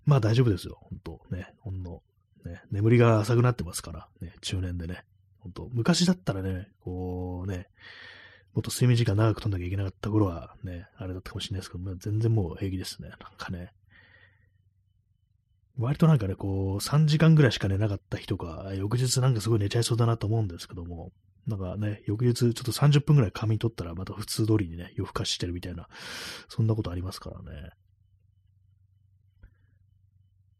[0.06, 2.02] まあ大丈夫ですよ、本当ね、ほんの、
[2.46, 5.04] ね、眠りが浅くなってますから、ね、中年でね、
[5.40, 7.68] 本当昔だったらね、こうね、
[8.54, 13.10] もっと睡眠時間長く取んなきゃいけなかった頃はね、あれだったかもしれないですけど、まあ、全然もう平気ですね。
[13.10, 13.72] なんかね。
[15.80, 21.12] 割となんかね、こう、3時間ぐらいしか寝なかった日とか、翌日なんかすごい寝ちゃいそうだなと思うんですけども、
[21.48, 25.88] なんかね、翌日ちょっと30分ぐらい仮眠取ったらまた普通通りにね、夜更かししてるみたいな、
[26.48, 27.70] そんなことありますからね。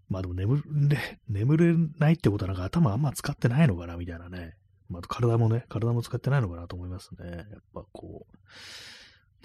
[0.10, 4.56] まあでも眠れ、眠れないってことはなんか頭あんま使ってないのかなみたいなね。
[4.90, 7.32] まあ体もね、体も使ってないのかなと思いますね。
[7.32, 8.28] やっぱこ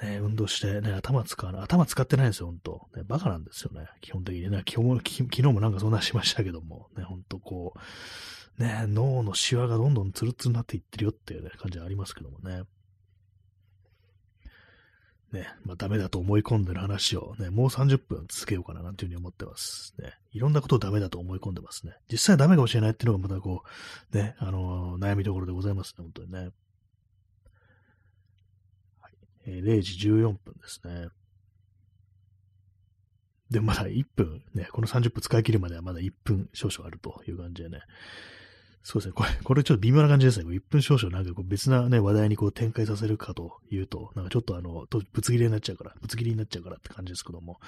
[0.01, 1.63] う、ね、運動してね、頭使わない。
[1.63, 2.89] 頭使ってないんですよ、ほんと。
[2.95, 3.89] ね、バカなんですよね。
[4.01, 4.63] 基本的にね。
[4.69, 7.79] 昨日昨日もなんかそんなしましたけども、ね、ほんとこう、
[8.59, 12.63] ね、脳のシワがどんどんツルツルになっていってるよっていう、ね、感じはありますけどもね。
[15.33, 19.95] ね、まあダメだと思い込んでる話をね、もう30分続けようかななんていうふうに思ってます。
[19.99, 21.93] ね、いろんなことをダメだと思い込んでますね。
[22.11, 23.63] 実際ダメかもしれないっていうのがまたこ
[24.13, 26.39] う、ね、あのー、悩みどころでございますね、本当にね。
[26.39, 26.51] はい
[29.47, 31.09] えー、0時14分ですね。
[33.51, 37.81] で、まだ1分、ね、この30分使い切るまではまだ1分少々あるという感じでね。
[38.83, 39.13] そうですね。
[39.15, 40.47] これ、これちょっと微妙な感じですね。
[40.47, 47.61] 1分少々なんかこう別なね、話題にこう展開させるかというと、なんかちょっとあの、ぶつ切りになっちゃうから、ぶつ切りになっちゃうからって感じですけども。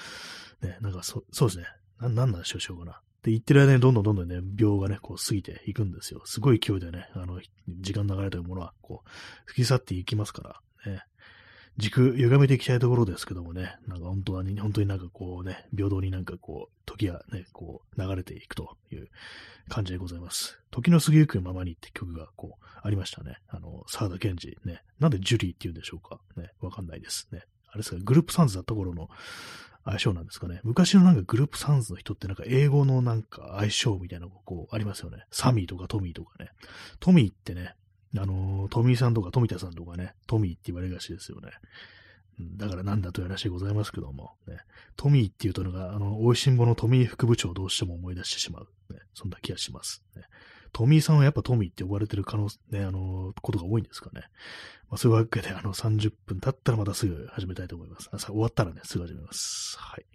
[0.63, 1.67] ね、なんかそ、そうですね。
[2.01, 2.93] な、なんなんでしょう、しょうかな。
[2.93, 6.23] って言ってる間にどんどんどんどんね、秒がね、こう過ぎていくんですよ。
[6.25, 9.11] すごい勢いでね、あの、時間流れというものは、こう、
[9.45, 11.03] 吹き去っていきますから、ね。
[11.77, 19.09] 軸歪めていきたいところですけどもね、なんか本当は、ね、本当になんかこうね、平等になんかこう、時がね、こう、流れていくという
[19.69, 20.61] 感じでございます。
[20.71, 23.39] 時の過ぎゆくままにって曲がこう、ありましたね。
[23.49, 24.83] あの、沢田健二ね。
[24.99, 26.51] なんでジュリーって言うんでしょうかね。
[26.61, 27.43] わかんないですね。
[27.69, 29.09] あれですか、グループサンズだった頃の
[29.85, 30.61] 相性なんですかね。
[30.65, 35.25] 昔のなんかグループサンズの人ってなんか英語のなんか相性みたいなのがこうありますよね。
[35.31, 36.51] サミーとかトミーとかね。
[36.99, 37.75] トミーってね、
[38.17, 41.51] あの、トミーさんとか富田さんとかね、トミーって言われがちですよね。
[42.57, 44.59] だからなんだという話でございますけども、ね、
[44.97, 49.01] トミーっていうとのが、あの、美味しんぼのトミー副部長をどうしても思い出してしまう、ね。
[49.15, 50.23] そんな気がします、ね。
[50.73, 54.23] トミーさんはやっぱトミーって呼ばれてる可能、ね、あの、ことが多いんですかね。
[54.89, 58.09] まあ、そういうわけで、あの、30分経ったらまたすぐ始めたいと思います。
[58.13, 59.77] 朝終わったらね、すぐ始めます。
[59.79, 60.07] はい。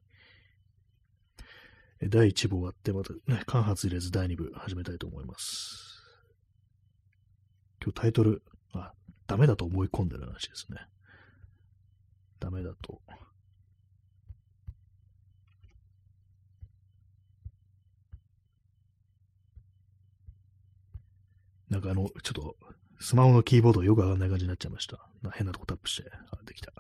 [2.10, 5.85] 第1部終わって、またね、間髪入れず第2部始めたいと思います。
[7.86, 8.42] 今日タイトル、
[8.74, 8.94] あ、
[9.28, 10.80] ダメだと思い込んでる話ですね。
[12.40, 13.00] ダメだと。
[21.70, 22.56] なんかあの、ちょっと、
[23.00, 25.08] スマホのキーボードよくわかんない感じになっちゃいました。
[25.34, 26.74] 変なとこタップして、あ、できた。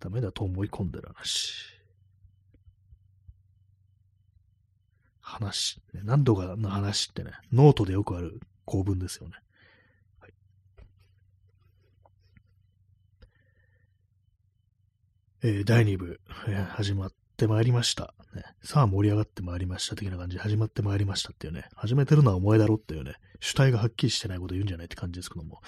[0.00, 1.77] ダメだと思い込んでる話。
[5.38, 9.34] 話、何度かの話ってね、ノートでよくある構文ですよね。
[10.20, 10.32] はい、
[15.42, 18.14] えー、第2部、えー、始まってまいりました。
[18.34, 25.62] ね、さあ盛り上がってまいりました的な感じで始まってまいりましたっていうね、始めてるのはお前だろっていうね、主体がはっきりしてないこと言うんじゃないって感じですけども、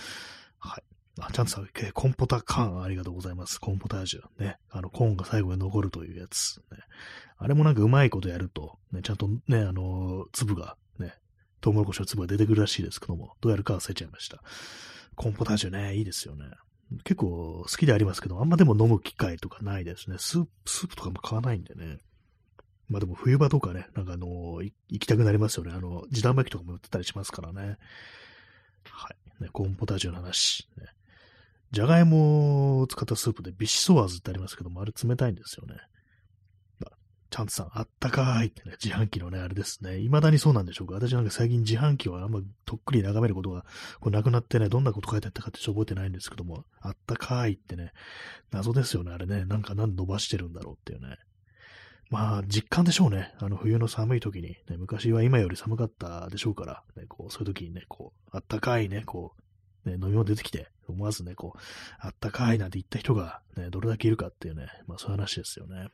[0.58, 0.82] はい。
[1.20, 1.62] あ、ちゃんとさ、
[1.94, 3.60] コンポタカーンありがとうございます。
[3.60, 4.42] コンポタージュ。
[4.42, 4.58] ね。
[4.70, 6.58] あの、コーンが最後に残るというやつ。
[6.72, 6.78] ね。
[7.38, 11.14] あれもなんかうまいことやると、ね、ちゃんとね、あの、粒が、ね、
[11.60, 14.42] トウモロコシの粒が出てくるらしいですけども、どうやるか忘れちゃいました。
[15.14, 16.46] コンポタージュね、いいですよね。
[17.04, 20.16] 結構好きでありますけど、あんまでも飲む機会とかないですね。
[20.18, 21.98] スープ、スープとかも買わないんでね。
[22.88, 25.72] まあでも冬場とかね、なんかあのー、行きたくなりますよね。
[25.72, 27.78] あの、時短巻きとかも売ってたりしますからね。
[28.90, 29.42] はい。
[29.42, 30.68] ね、コーンポタージュの話。
[30.76, 30.86] ね、
[31.72, 35.76] じゃがいもを使ったスープでビシソワーズってありますけども、あれ冷たいんですよね。
[37.30, 40.00] ちゃんとさん、あったかいってね、自販機のね、あれですね。
[40.00, 40.94] 未だにそうなんでしょうか。
[40.94, 43.64] 私なんか最近自販機はあんまとっくり眺めることが
[44.00, 47.92] こうなくなってね、どんなこと書いてあったかってちょっと覚えてないんですけども、あったかいってね、
[48.50, 49.44] 謎ですよね、あれね。
[49.44, 51.18] なんか何伸ばしてるんだろうっていうね。
[52.10, 53.32] まあ、実感でしょうね。
[53.38, 59.42] あの、冬の寒い時に、ね、昔は今より寒かったでしょうから、ね、こう、そういう時にね、こう、あったかいね、こう、
[59.84, 61.58] ね、飲み物出てきて、思わずね、こう、
[62.00, 65.76] あったかいなんて言った人が、ね、どれだけいるかっていうね、まあそういう話ですよね。
[65.76, 65.90] はい。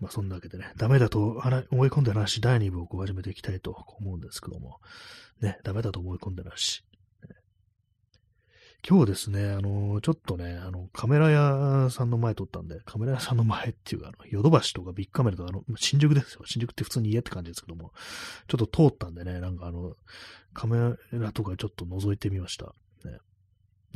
[0.00, 4.80] まあそんなわけでね、ダメだと思い込んでる話、第2部をこう始めていきたいと思うんですけども、
[5.40, 6.84] ね、ダメだと思い込んでる話、
[8.86, 16.42] 今日ですね、あの、ちょっとね、あの、カメラ屋さんの前撮ったんで、カメラ屋さんの前っていうか、あの、ヨドバシとかビッグカメラとか、あの、新宿ですよ。
[16.46, 17.92] 新宿って普通に家って感じですけども、
[18.46, 19.94] ちょっと通ったんでね、なんかあの、
[20.54, 20.78] カメ
[21.12, 22.66] ラとかちょっと覗いてみました。
[23.04, 23.18] ね。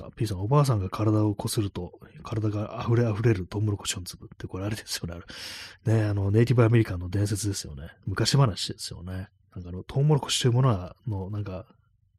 [0.03, 1.93] あ、P さん、おばあさんが体をこすると、
[2.25, 5.21] 体が溢れ溢れるトウモロコシの粒って、これあれですよね。
[5.87, 7.89] あね、あの、ネイティブアメリカンの伝説ですよね。
[8.05, 9.29] 昔話ですよね。
[9.55, 11.67] なんかあの、トウモロコシというものは、の、なんか、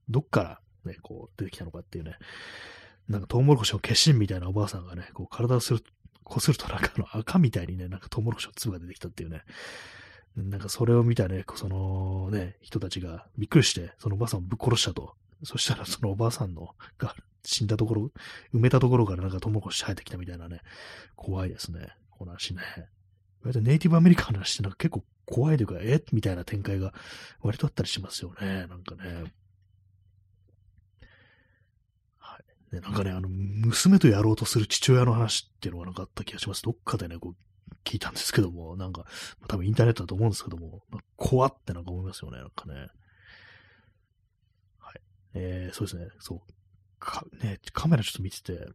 [0.10, 2.18] どっからね、こう出てきたのかっていうね、
[3.10, 5.84] なんかトウモロコシの化身みたいなおばあさんがね、こう体をする、
[6.24, 9.42] こするとなんかあの赤みたいにね、なんかトウモロコシの粒が出てきたっていうね、
[10.36, 15.16] なんかそれを見たね、そのね、人たちがびっくりして、そのおばあさんをぶっ殺したと。
[15.44, 18.12] そしたらそのおばあさんの、が死んだところ、
[18.54, 20.62] 埋めたところからなんかトウモロコシ生えてきたみたいなね、
[21.16, 21.90] 怖いですね。
[22.10, 22.62] この話ね。
[23.44, 26.02] 割とネイティブアメリカンの話ってなんか結構怖いというか、え？
[26.14, 26.94] みたいな展開が
[27.42, 28.68] 割とあったりしますよね。
[28.68, 29.34] なんかね。
[32.74, 36.64] ね、なんかね、あの、娘とやろうとする父親の話っていうのがなんかあった気がします。
[36.64, 37.36] どっかでね、こう、
[37.86, 39.06] 聞いたんですけども、なんか、
[39.48, 42.88] 多分インターネットだと思うんですけども、まあ、怖ってなんか思いますよね、なんかね。
[44.80, 45.02] はい。
[45.36, 46.40] えー、そうですね、そう。
[47.00, 48.66] か、ね、カメラちょっと見てて、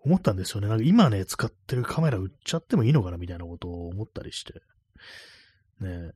[0.00, 0.68] 思ったんですよね。
[0.68, 4.60] なんか今ね、使ってるカメラ売っちゃってもいいのかなみたいなことを思ったりして。
[5.80, 6.12] ね。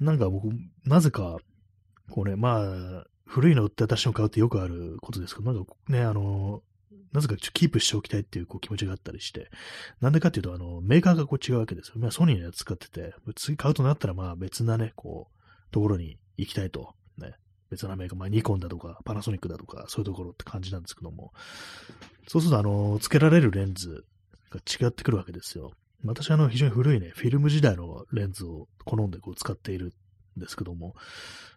[0.00, 0.48] なんか僕、
[0.84, 1.38] なぜか、
[2.10, 6.62] こうね、まあ、古いの売って私の買うってよくあることですけど、なんかね、あの、
[7.12, 9.50] なぜかちょキープしておきたいっていうこう気持ちがあったりして、
[10.02, 11.94] なんでかっていうと、あの、メーカーがこう違うわけですよ。
[11.96, 16.94] まあ、ソニーのやつ使ってて、次買うとなったら、まあ別なね、こう、ところに行きたいと。
[17.16, 17.32] ね。
[17.70, 21.32] 別なメーカー、まあニコンだとか、パナソニックだとか、そういうところって感じなんですけども、
[22.28, 24.04] そうすると、あの、付けられるレンズ
[24.50, 25.72] が違ってくるわけですよ。
[26.04, 29.94] 私はあの、非常に古いね、フィルム時代のレンズを好んでこう使っている
[30.36, 30.94] ですけども、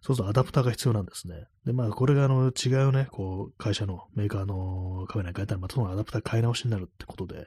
[0.01, 1.47] そうするとアダプターが必要なんですね。
[1.65, 7.43] で、まあ、これがあの違うね、こう、会社のメーカーのカメラに変えたら、またそのアダプター買い直しになるってことで、ま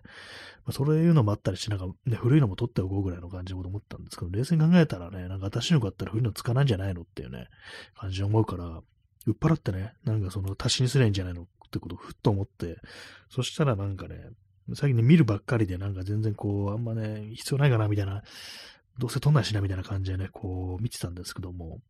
[0.69, 7.49] あ、そういうのもあったりし、なんかね、古いのも取っておこうぐらいの感じで思ったんですけど、冷静に考えたらね、なんか私の買ったら古いの使わないんじゃないのっていうね、
[7.97, 8.83] 感じで思うから、
[9.27, 12.79] 売っ払ってね、なんかその足しにすりゃいいんじゃないのってことをふっと思って、
[13.29, 14.17] そしたらなんかね、
[14.75, 18.23] 最近ね、見るばっかりでなんか全然こう、あんまね、必要ないかなみたいな
[18.99, 21.81] どうせ撮んないしなみたいな感じでね、こう見てたんですけども、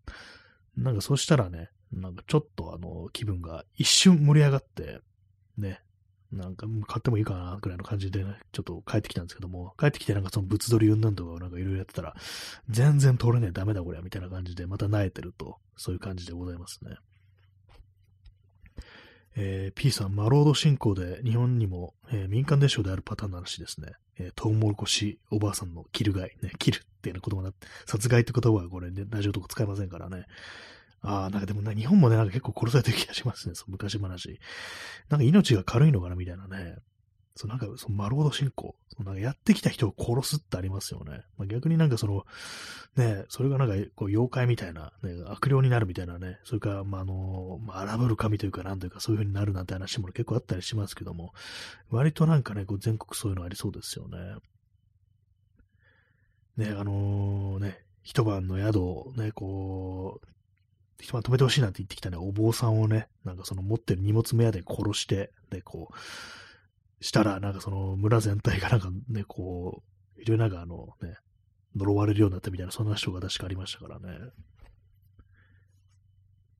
[0.76, 5.00] なんかそしたらね、なんかちょっとあの気分が一瞬盛り上がって、
[5.56, 5.80] ね、
[6.30, 12.14] なんか買ってもいいかなぐらいの感じでね、ちょっと帰ってきたんですけども、帰ってきてなんかその物撮り云々とかをなんかいろいろやってたら、
[12.68, 16.96] 全然撮れねえ、ダメだこれみたいな感じで、また萎えてると、そういう感じでございますね。
[19.36, 23.92] えー、P さん、マロード侵攻で日本にも、えー、民間伝承であるパターンの話ですね。
[24.18, 27.52] えー、トウモロコシおばあさんのキル害、ね、キルっていうの言葉な、
[27.86, 30.26] 殺害って言葉はこれね、ラジオとか使いませんからね。
[31.00, 34.40] ああ、なんかでもね、日本もね、なんか結構殺されてる気がしますね、その昔話。
[35.08, 36.76] なんか命が軽いのかなみたいなね。
[37.38, 41.22] そうなんか、そのマロード進行、そのなんかやってきた人を殺すってありますよね。
[41.36, 42.26] まあ、逆になんかその、
[42.96, 51.32] ね、それがなんかこう妖怪みたいな、ね、悪霊になるみたいなね、それから、まあ、あの、まあ、荒ぶる神というか、なんというか、そういう風になるなんて話も結構あったりしますけども、
[51.90, 54.18] 割となんかね、こう全国そういうのありそうですよね。
[56.56, 60.26] ね、あのー、ね、一晩の宿をね、こう、
[61.00, 65.94] 一晩止めてほしいなんて言ってきたね、お坊さんをね、なんかその持ってる荷物目当てに殺して、で、こう、
[67.00, 69.82] したら、なんかその村全体がなんかね、こ
[70.16, 71.16] う、いろいろなんかあのね、
[71.76, 74.18] 呪われるようになったみたいな、そんな人が確かありましたからね。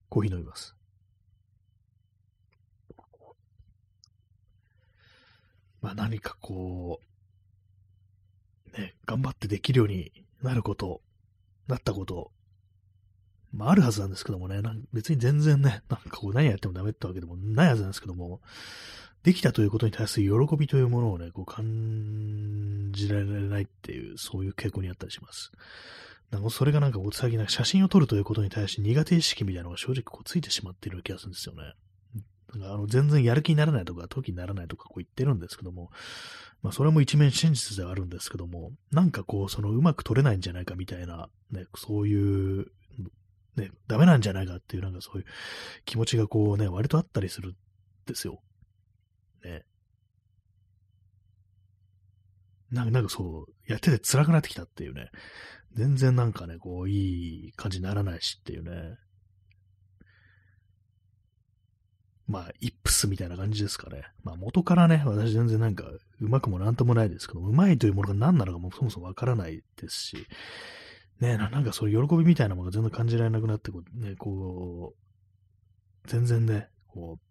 [0.09, 0.75] コーヒー飲みます。
[5.81, 7.01] まあ何かこ
[8.75, 10.13] う、ね、頑張ってできるように
[10.43, 11.03] なること、
[11.67, 12.33] なったこと、
[13.53, 14.61] まああるはずなんですけどもね、
[14.93, 18.41] 別に全然ね、なんかこう何やってもダメってわけでもないはずなんですけども、
[19.29, 25.53] できたということに対する喜びというものをね、こう感じられないっていう、そういう傾向にあったりします。
[26.31, 31.75] なんかそれがなんか最近なんか写真を撮るということに対して苦手意識みたいなのが正直こうついてしまっている気がするんですよね。
[32.55, 35.91] なんかあの全然やる気にならないとか、時にならないとかこう言ってるんですけども、
[36.63, 42.67] まあそれも一面真実ではあるんですけども、なんかこうそのうまく撮れないんじゃないかみたいな、ね、そういう、
[43.57, 45.27] ね、ダメなんじゃないかっていうなんかそういう
[45.85, 47.57] 気持ちがこうね、割とあったりするん
[48.07, 48.41] ですよ。
[49.45, 49.65] ね。
[52.71, 55.11] なんか、なんかそう、やってて辛くなってきたっていうね。
[55.75, 58.97] 全然なんかね、こう、いい感じにならないしっていうね。
[62.27, 64.03] まあ、イップスみたいな感じですかね。
[64.23, 65.85] まあ、元からね、私全然なんか、
[66.21, 70.27] うまくもなんともないですけど、うまいというものが何なのかもそもそもわからないですし、
[71.21, 77.28] ねな、なんかそういう喜びみたいなものが全然感じられなくなって、こう、ね、こう、全然ね、こう、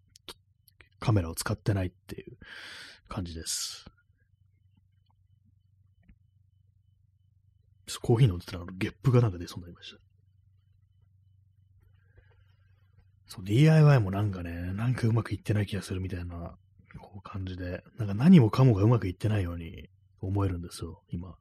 [1.00, 2.36] カメラを使ってないっていう
[3.08, 3.86] 感じです。
[8.02, 9.98] コーヒー飲んでたら、ゲップがなんか出そうになりました。
[13.26, 16.56] そう、DIY もなんかね、なんかうまくいってない気がするみたいな、
[16.98, 19.88] こう感じで、なんか何もかもがうまくいってないように
[20.20, 21.36] 思えるんですよ、今。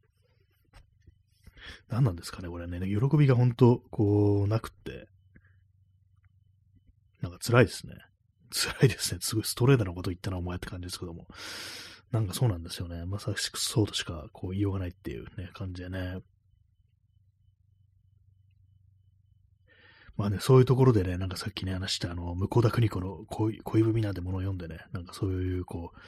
[1.90, 2.80] 何なんですかね、これね。
[2.88, 5.08] 喜びが本当こう、なくって、
[7.22, 7.96] なんか辛いですね。
[8.52, 9.20] 辛いですね。
[9.22, 11.28] すごいストレートなこと言ったな、お前って感じですけども。
[12.12, 13.06] なんかそうなんですよね。
[13.06, 16.20] まさしくそうとしかこう言いようがないっていうね、感じでね。
[20.16, 26.00] まあね、そういうところでね、なんかさっきね、話したあの、向田邦子の恋恋文なんてものを読んでね、なんかそういうこう、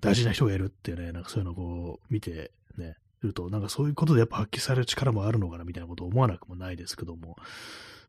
[0.00, 7.36] 大事な人がいるっていうね、なんかそういうのをこう、見てね、いると、なんかそういうことでやっぱ発揮される力もあるのかなみたいなことを思わなくもないですけども、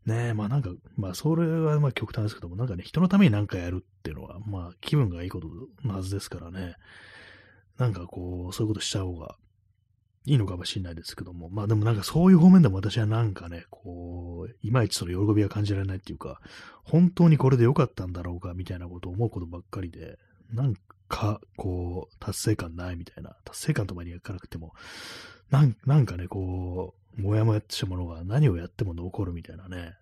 [0.06, 5.48] ねえ、まあなんか、まあそれはまあ極端ですけども、なんかね、人のために何かやるっていうのは、まあ気分がいいこと
[5.84, 6.76] のはずですからね、
[7.78, 9.36] なんかこう、そういうことしちゃう方が
[10.26, 16.42] いいのかもしれないですけども、まあでもなんかそういう方面でも私はなんかね、こう、いまいちその喜びが感じられないっていうか、
[16.84, 20.18] 本当にこれで良かったんだろうかみたいなことを思うことばっかりで、
[20.52, 20.76] なん
[21.08, 24.74] か、こう、達成感ないみたいな、達成感とまでいかなくても、
[25.50, 29.96] なんなんかね、こう、もやもやってしたものが何をやっても残るみたいなね。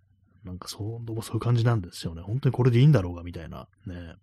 [0.43, 2.21] なんかそう、どうもそういう感じなんですよね。
[2.21, 3.67] 本当にこれでいいんだろうが、みたいな。
[3.85, 4.15] ね。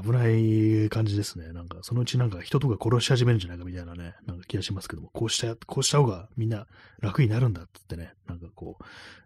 [0.00, 1.52] 危ない感じですね。
[1.52, 6.66] なんか、そのうちなんか人とか殺し始めるんじゃないかみたいなね、なんか気がしますけども、こうした、こうした方がみんな
[7.00, 8.78] 楽になるんだってってね、なんかこ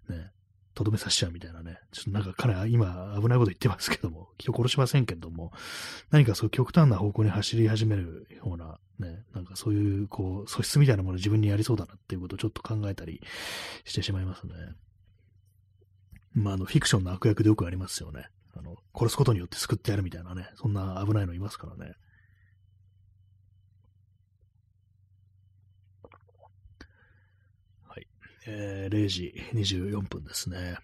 [0.08, 0.30] う、ね、
[0.74, 1.78] とどめさせちゃうみたいなね。
[1.92, 5.52] ちょっとなんか彼は今危ないこと言ってますけども、人殺しませんけども、
[6.10, 13.20] 何かそう極端な方向に走り始めるような、ね、なんかそういう、こう、素質みたいなもの自分にやりそうだなっていうことをちょっと考えたり
[13.84, 14.54] してしまいますね。
[16.34, 18.28] まあ、あの、フィクションの悪役でよくありますよね。
[18.54, 21.94] あの、殺すことによって救ってやるみたいなね、そんな危ないのいますからね。
[28.46, 30.78] えー、0時24分ですね。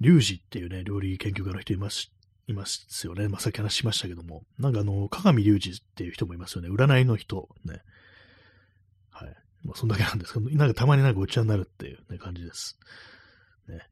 [0.00, 2.12] リュウジっていうね、料理研究家の人います、
[2.46, 3.28] いますよね。
[3.28, 4.42] まあ、さっき話しましたけども。
[4.58, 6.68] なんかあの、鏡隆二っていう人もいますよね。
[6.68, 7.48] 占いの人。
[7.64, 7.80] ね。
[9.10, 9.34] はい。
[9.64, 12.78] まあ、そんだけなんですけど、なんかたまになんかお茶になるっていう、ね、感じです。
[13.68, 13.88] ね。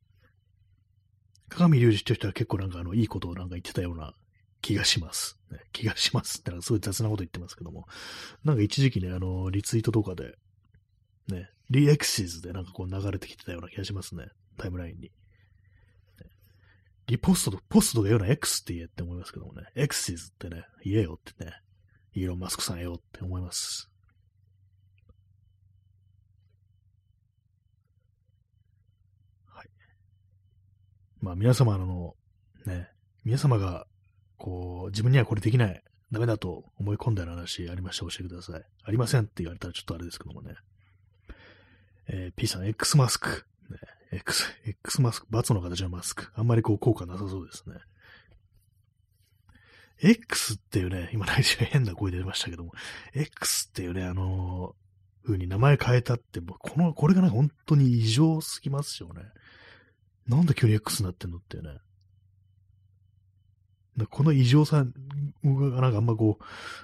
[1.48, 4.14] 鏡隆二っていう人は結構なんかあの、いいことをなんか言ってたような
[4.64, 5.38] 気がします。
[5.50, 7.86] ね、気がしますってのはすごい雑なこと言ってますけども、
[8.44, 10.38] なんか一時期ね、あの、リツイートとかで、
[11.28, 14.28] ね、リエクシーズでなんかこう流れてきてたような気がしますね。
[14.56, 15.12] タイムラインに。
[17.08, 19.64] リポストと、ポストとか言うのは X って言えって思いますけどもね。
[19.74, 21.52] エクシズってね、言えよってね。
[22.14, 23.90] イーロン・マスクさんよって思います。
[29.44, 29.68] はい。
[31.20, 32.14] まあ皆様の、
[32.64, 32.88] ね、
[33.24, 33.86] 皆様が、
[34.38, 35.82] こう、自分にはこれできない、
[36.12, 38.62] ダメだと思い込んだような話ありましたら教えてください。
[38.84, 40.54] ありませんって言われたらちょっとあれですけどもね。
[42.08, 43.46] えー、P さん、X マスク。
[43.70, 43.78] ね、
[44.12, 46.30] X、X マスク、×の形のマスク。
[46.34, 47.76] あんまりこう効果なさそうですね。
[50.02, 52.72] X っていうね、今、内地変な声出ましたけども、
[53.14, 59.22] X っていうね、あのー、風に名前変えたって、もうこの、これがね、本当に異常すぎますよね。
[60.26, 61.78] なんで急に X になってんのっていうね。
[64.10, 64.90] この異常さが
[65.80, 66.38] なんかあんまこ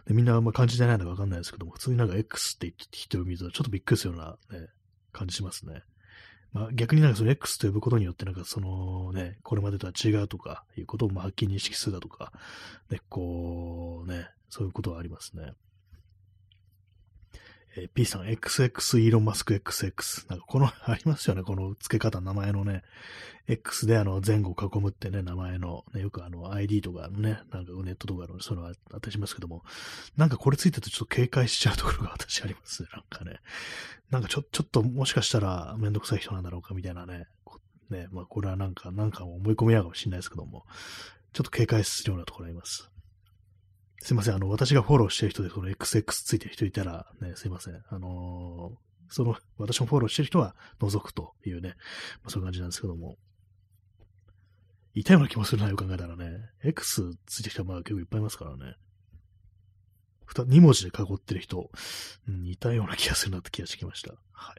[0.06, 4.68] う、みんなあんま感じてないのかわかんないですけども、普通になんか X って人を見るとちょっとびっくりするようなね、
[5.12, 5.82] 感じしますね。
[6.52, 12.32] まあ、逆になんかその X と呼ぶことによってなんかそのね、これまでとは違うとかいうことをまあはっきり認識するだとか、
[12.90, 15.52] ね、こうね、そういうことはありますね。
[17.76, 20.28] えー、P さん、XX イーロンマスク XX。
[20.28, 22.82] なんかこの、ありますよね、この付け方、名前のね。
[23.46, 29.64] X であの前後囲むってね、名前の、ね、よくあの ID とかね、なんかネットとかのそういうのあったりしますけども、
[30.16, 33.40] なんかこれついてるとちょっと警戒しちゃうところが 私ありますね、なんかね。
[34.10, 37.26] なんかちょ、ちょっともしかしたらめんどくさい人なんだろうかみたいなね。
[37.90, 40.64] ね、まあこれはなんか、なんか思い込みなのかもしれないですけども、
[41.32, 42.90] ちょっと警戒するようなところあります。
[44.02, 44.34] すいません。
[44.34, 47.82] あの、私がフォローしてる人で、その XX ついてる人いたら、ね、すいません。
[47.88, 51.74] あのー、その、私もフォローしてる人は除くというね、
[52.22, 53.18] まあ、そういう感じなんですけども。
[54.94, 56.50] いたような気もするな、よく考えたらね。
[56.64, 58.74] X ついてる人はまあ結構いっぱいいますからね。
[60.26, 61.70] 二、文字で囲ってる人、
[62.28, 64.14] うん、いたような気がするなって気がしてきました。
[64.32, 64.56] はい。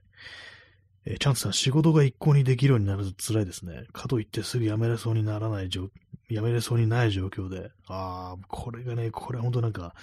[1.05, 3.85] えー、チャンスさん、仕事が一向にできるようになると辛いですね。
[3.93, 5.89] かといってすぐ辞めれそうにならない状、
[6.36, 7.71] 辞めれそうにない状況で。
[7.88, 9.93] ああ、これがね、これ本当なんか、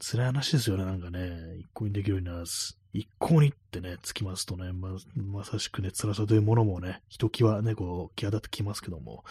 [0.00, 1.56] 辛い話ですよね、なんかね。
[1.58, 2.76] 一向にできるようにならず。
[2.92, 9.24] 一向にってね、つきますとね、ま、まさしくね、辛さというものもね、ひときわね、こう、際立ってきますけども。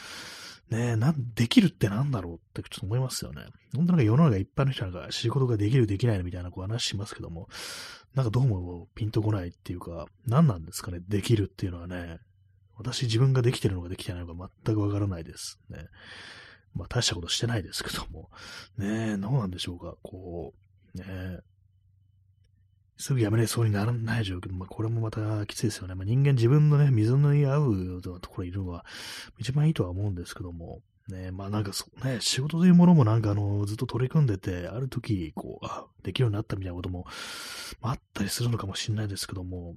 [0.69, 3.43] ねなん、できるってなんだろうってちょっと思いますよね。
[3.75, 7.47] 本当なんか世の中いっぱいの人なんか仕事ができるできないみたいなこう話しますけども、
[8.15, 12.19] なんかどうもピンとこないっていうか、何なんですかね、できるっていうのはね、
[12.78, 15.88] 私自分ができてるのかできてないのか全くわからないですね。
[16.74, 18.30] まあ大したことしてないですけども、
[18.78, 20.53] ねえ、どうなんでしょうか、こ
[20.95, 21.39] う、ねえ、
[22.97, 25.95] すぐ辞めれそうにならない状況、まあ、これもまたきついですよね。
[25.95, 28.86] まあ、人間自分のね、水の合うようなところにいるのが
[29.38, 37.05] 一番いいとは思うんですけども、ね、まあなんかそうね、仕事というものもなんかあの、ずっと取り組んでて、ある時、こう、あ、できるようになったみたいなことも、
[37.82, 39.76] まあ、あったりするのかもしれないですけども、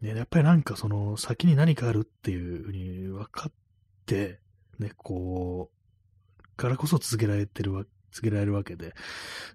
[0.00, 3.52] ね、やっぱりなんかその、先に何かあるっていうふうに分かっ
[4.06, 4.40] て、
[4.78, 8.94] ね、こう、からこそ続けられてるわ、続けられるわけで、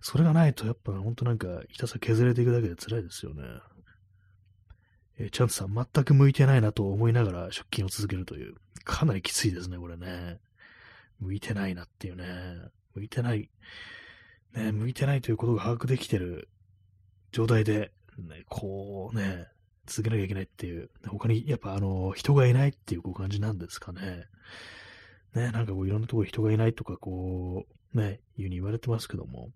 [0.02, 3.44] それがないとやっぱ本当なんか、ひたすら削れていくだけで辛いですよね。
[5.18, 10.40] えー、チャンスさん、全く向いてないなと思いながら出勤を続けるという、かなりきついですね、これね。
[11.20, 12.26] 向いてないなっていうね、
[12.96, 13.50] 向いてない、
[14.54, 16.50] ね、向いてないということが把握できてる
[17.32, 19.48] 状態で、ね、こうね、
[19.90, 24.26] 続けなきゃいけないっていう、他にやっぱあの、人がいないっていうこう感じなんですかね。
[25.36, 29.50] ね、なんかこういろんなところ人がいないとかこう、ね、いうに言われてますけども、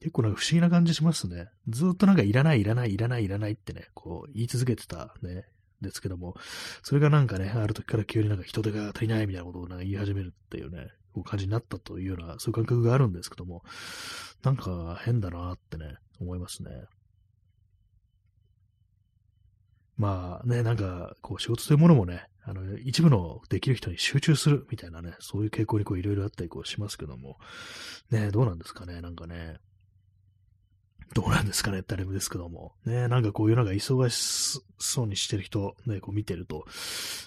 [0.00, 1.48] 結構なんか不思議な感じしますね。
[1.68, 5.46] ずっとなんかいらない、いらない、いらない、いらないってね、こう言い続けてたね、
[5.80, 6.34] ですけども、
[6.82, 13.62] それがなんかね、ある時から急になんか人手が足りないみたいなことをなんか言い始めるっていうね、こう感じになったというような、そういう感覚があるんですけども、
[14.42, 16.70] なんか変だなってね、思いますね。
[19.98, 27.36] まあね、なんか、こう仕事というものもね、あの、一部のできる人に集中するみたいなね、そういう傾向にこういろいろあったりこうしますけども、
[28.10, 29.58] ね、どうなんですかね、なんかね、
[31.14, 32.72] どうなんですかねってあれですけども。
[32.84, 36.66] ね、なんかこういうのが忙しそうにしてる人、ね、こう見てると、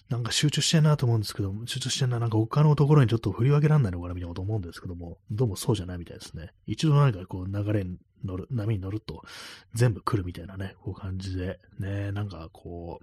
[0.10, 6.52] なんか集中してんなと思うんですけども、集中してんな、なんか他のところにちょっと振り分けらんないのかなみたいなこと思うんですけども、どうもそうじゃないみたいですね。
[6.68, 7.86] 一度なんかこう流れ
[8.24, 9.24] 乗る、波に乗ると
[9.74, 13.00] 全部来るみたいなね、こう感じで、ね、なんかこ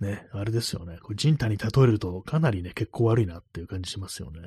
[0.00, 0.98] う、ね、あれですよね。
[1.02, 4.40] こう人体に例えるとかなりね、結構悪いなっていう感じしますよね。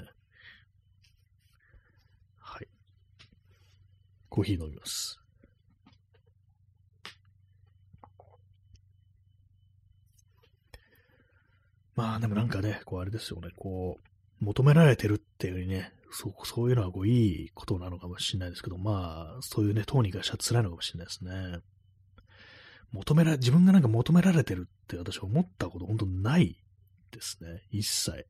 [2.37, 2.67] はい
[4.29, 5.19] コーヒー飲みます。
[11.99, 13.99] まあでもなんかね、こうあれですよね、こ
[14.41, 21.59] う、求められてるっていうよりね、そう、そういうのはこういいことなのかもしれないですけど、まあ、そういうね、当にかしたら辛いのかもしれないですね。
[22.91, 26.57] 求めら、自分がなんか求められてるって私は思ったこと本当ない
[27.11, 27.61] ですね。
[27.69, 28.25] 一切。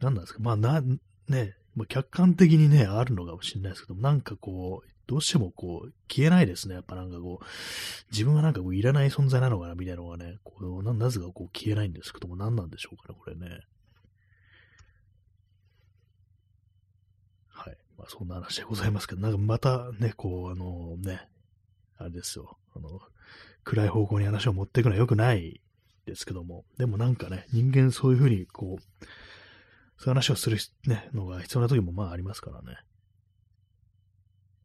[0.00, 0.40] 何なんですか？
[0.40, 0.80] まあな、
[1.28, 6.74] ね、まあ、客観的にね、あるのかもしれないですけど、なんかこう、どうしてもこう、消えないですね。
[6.74, 7.44] やっぱなんかこう、
[8.10, 13.60] 自分はなんかこう、いらない存在なのかな、みたいなのがね、こうななぜかこう、消えないんですけども、何なんでしょうかね、これね。
[17.48, 17.76] はい。
[18.02, 21.28] まあ、そんな話でございますけど、なんかまたね、こう、あのね、
[21.98, 23.00] あれですよ、あの、
[23.62, 25.60] 暗い方向に話を持っていくのは良くない
[26.04, 28.82] ですけども、でもなんかね、人間そういうふうにこう、
[29.98, 32.76] そういう話をする、ね、のが必要な時もまあありますからね。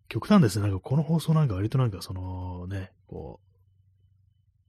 [0.09, 0.63] 極端ですね。
[0.67, 3.39] なんかこの放送なんか割となんかそのね、こ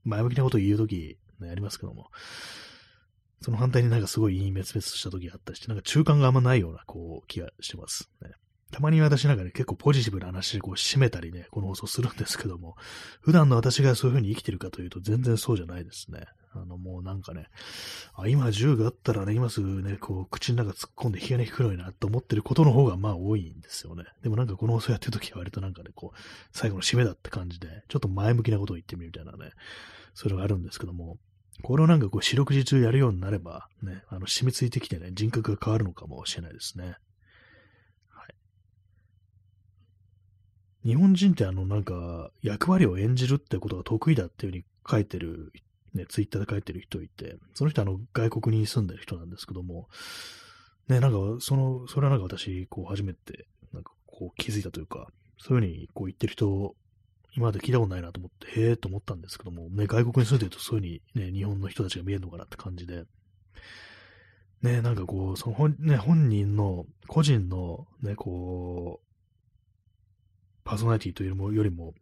[0.05, 2.11] う、前向きなことを言うとき、ね、ありますけども、
[3.41, 8.11] その反対になんかすごい陰滅滅した時があったりして、なんか中間があんまないような、こう、気がしてます。
[8.21, 8.29] ね。
[8.71, 12.75] たまに私なんかね、結構ポジティブな話でこう締めたりね、この放送するんですけども、
[13.21, 16.25] 普段の私がそういう風に生きてるかというと全然そうじゃないですね。
[16.53, 17.47] あのもうなんかね、
[18.15, 24.05] あ、今銃があったらね、今すぐね、こう口の中突っ込んで引き金引くのになと思ってることの方がまあ多いんですよね。
[24.23, 26.17] でもなんかこの放送やってる時は割となんかね、こう、
[26.51, 29.51] 最後の締めだって感じで、ちょっと前向きなことを言ってみるみたいなね、
[30.13, 31.17] それがあるんですけども、
[31.61, 36.95] これをなんかこう四六時中やるようになれば、ね、あの染みついてきてね、人格が変わるのかもしれないですね。
[40.89, 45.53] 日本人ってあのなんか役割を演じるってことが得意だっていうふうに書いてる、
[45.93, 49.87] ね、ツイッターで書いてる人いて、その人あの外国に住んでる人なんですけども、
[50.87, 56.75] ね、なんかその、それはなんか私、こう初めて、なんかこう気づいたというか、そういうふうにこう言ってる人、
[57.35, 63.03] 今まで聞いたことないなと思って、へえと思ったんですけども、ね、外国に住んでるとそういうふうにね、日本の人たちが見えるのかなって感じで、
[64.63, 69.08] ね、なんかこう、その本,、ね、本人の、個人の、ね、こう、
[70.69, 71.95] パーソナリティというよりも、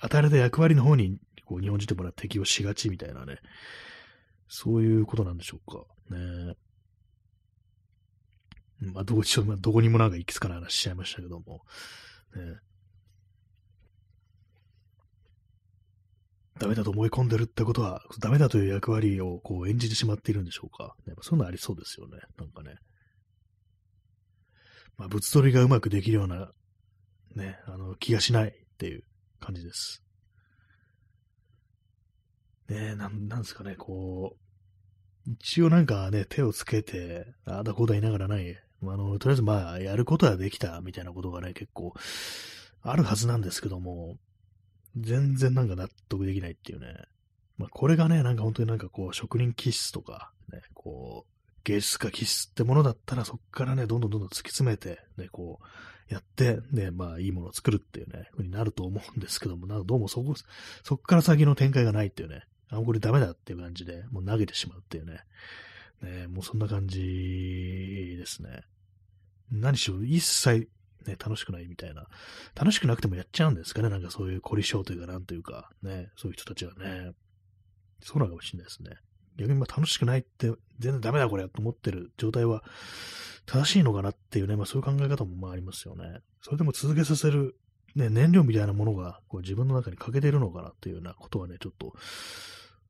[0.00, 1.16] 与えられた役割の方に、
[1.46, 3.38] こう、日本人ってもら適応しがちみたいなね、
[4.48, 5.86] そういうことなんでしょうか。
[6.14, 6.54] ね
[8.92, 11.62] まあ、どこ、まあ、どこにもなんか行き着かない話しちゃいましたけども、
[12.36, 12.58] ね、
[16.58, 20.94] ダメだと思い込んでるってことは、ダメだという役割をこう演じてしまっているんでしょうか。
[21.06, 22.18] ね、そういうのありそうですよね。
[22.38, 22.74] なんかね。
[24.98, 26.52] まあ、物取りがうまくできるような
[27.34, 29.04] ね、あの、気がしないっていう
[29.40, 30.02] 感じです。
[32.68, 41.92] ねなん、なんですかね、こう、一応なんかね、手をつけて、あだこうだ言いながらない、あの、とりあえずまあ、やることはできたみたいなことがね、結構、
[42.82, 44.16] あるはずなんですけども、
[44.96, 46.94] 全然なんか納得できないっていうね。
[47.58, 51.29] まあ、これがね、なんか本当になんかこう、職人気質とか、ね、こう、
[51.64, 60.34] 芸術家気質ってものだったら、そっからね、どんどんどんどん突き詰めて、ね、こう、やって、ね、まあ、いいものを作るっていうね、ふうになると思うんですけども、なんかどうもそこ、
[60.82, 65.20] そこから先の展開がないっていうね、あ、これダメだっていう感じで、もう投げてしまうっていうね、
[66.02, 68.62] ね、もうそんな感じですね。
[69.50, 70.68] 何しろ、一切、
[71.06, 72.06] ね、楽しくないみたいな。
[72.54, 77.12] 楽しくなくてもやっちゃうんですかね、なんかそういう凝り性というか、なんというか、ね、そういう人たちはね。
[78.02, 78.96] そうなのかもしれないですね。
[79.36, 82.62] 逆にまあ楽しくないって、全然ダメだこれと思ってる状態は、
[83.46, 86.20] 正しいのかなっていうね、まあそういう考え方もまあありますよね。
[86.42, 87.56] それでも続けさせる、
[87.94, 91.94] ね、燃料みたいなものがこう自分の中に欠けてるのかなっていうようなことはね、ちょっと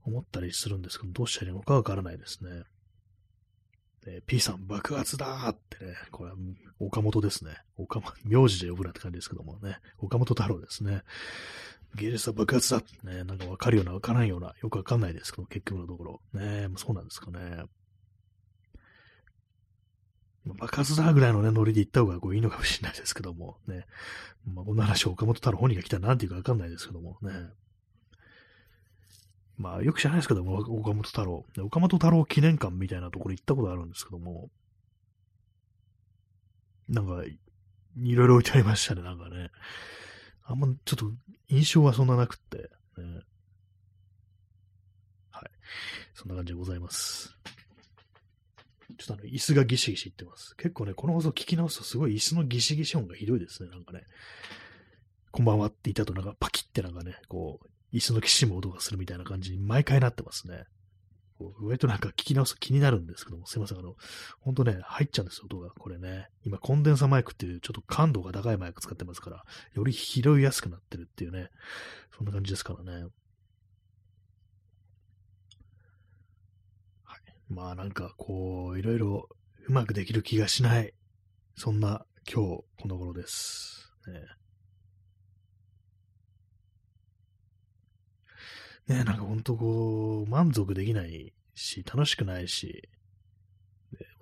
[0.05, 2.65] 思ったりするんですけど、どうしたらいいのかわからないですね。
[4.07, 6.37] え P さん爆発だーってね、これは
[6.79, 7.53] 岡本ですね。
[7.77, 11.03] 岡本、名字で呼ぶなって感じですけどもね、岡本太郎ですね。
[11.97, 16.21] 芸術は爆発だね、なんかわかるようなわからんような、よくわかんないですけど、結局のところ。
[16.33, 17.65] ね、そうなんですかね。
[20.47, 23.87] 爆発だぐらいのね、ノリで言った方がこういいのかもしれないですけども、ね。
[24.47, 27.31] まあ、こんな話を岡本太郎本人が来たら何て言うかわかんないですけども、ね。
[29.59, 31.45] まあ、よく知らないですけども、岡本太郎。
[31.59, 34.49] 岡本太郎記念館みたいなところ行ったことあるんですけども、
[36.89, 37.23] なんか、
[37.97, 39.51] いろいろ置いてありましたね、なんかね。
[40.51, 41.13] あんま、ちょっと、
[41.49, 42.59] 印象はそんななくって、
[42.99, 43.21] ね。
[45.31, 45.51] はい。
[46.13, 47.37] そんな感じでございます。
[48.99, 50.57] ちょっとあの、椅子がギシギシいってます。
[50.57, 53.71] 結構ね、この放送聞き直すとすごい椅子のギシギシ音がひどいですね。
[53.71, 54.03] なんかね、
[55.31, 60.65] こんばんはって言ったとなんかパキってなんかね、こう、椅子のきしむ音がするみたいな感じに毎回なってますね。
[61.41, 63.95] こう割となんか聞き直すと気になるんですけども、すいません、あの、
[64.41, 65.71] ほんとね、入っちゃうんですよ、音が。
[65.71, 66.29] これね。
[66.45, 71.49] 今、コンデンサマイクっていうちょっと感度が高いマイク使ってますから、より拾いやすくなってるっていうね、
[72.15, 73.05] そんな感じですからね。
[77.05, 79.29] はいまあなんかこう、いろいろ
[79.67, 80.93] うまくできる気がしない。
[81.57, 83.95] そんな今日この頃です。
[84.07, 84.21] ね、
[88.89, 92.89] ね、なんかほんとこう、満足できないし、楽しくないし、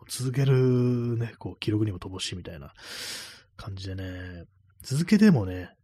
[0.08, 2.72] 続けるね、こう、記録にも乏しいみたいな
[3.56, 4.44] 感じでね、
[4.82, 5.74] 続けてもね、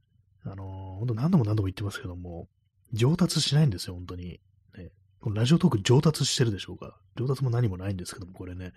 [0.44, 2.48] あのー、本当何度も何度も言ってますけども、
[2.92, 4.40] 上達しないんですよ、本当に。
[4.76, 6.98] ね、このラジオトーク上達してるでしょうか。
[7.16, 8.72] 上達も何もないんですけども、これね。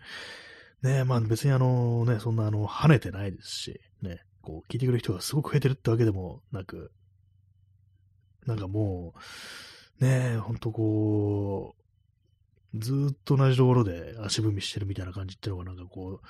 [0.82, 6.92] ねまあ別にあのね、そんなあの、跳ねてないですし、ね、こう、聞いてくる人がすごく増えてるってわけでもなく、
[8.46, 9.20] なんかもう、
[10.00, 11.76] ねえほんとこ
[12.74, 16.28] う、ずっと同じところで足踏みしてるみたいな感じっていうのがなんかこう、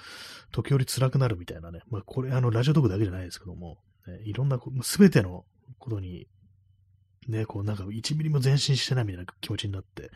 [0.51, 1.81] 時折辛くなるみたいなね。
[1.89, 5.45] まあこれあのラジオトークだけじゃないですけども、ね、いろんな、すべての
[5.79, 6.27] ことに、
[7.27, 10.11] ね、こうなんか1ミリも前進してないみたいな気持ちになって、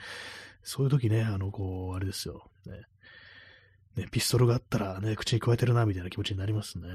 [0.63, 2.83] そういう時ね、あの、こう、あれですよ、ね、
[3.95, 6.87] ね、ピストルがあったらね、口に加えてるな、みたいな気持ちになりますね。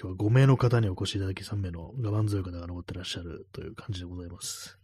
[0.00, 4.78] 今日は5名の方にお越しいただき3名の我慢強い方が残ってらっしゃるという感じでございます。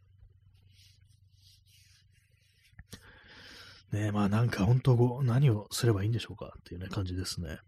[3.92, 7.58] ねえ、まあなんか本当何をすればいいんでしょうかっていうね、感じですね。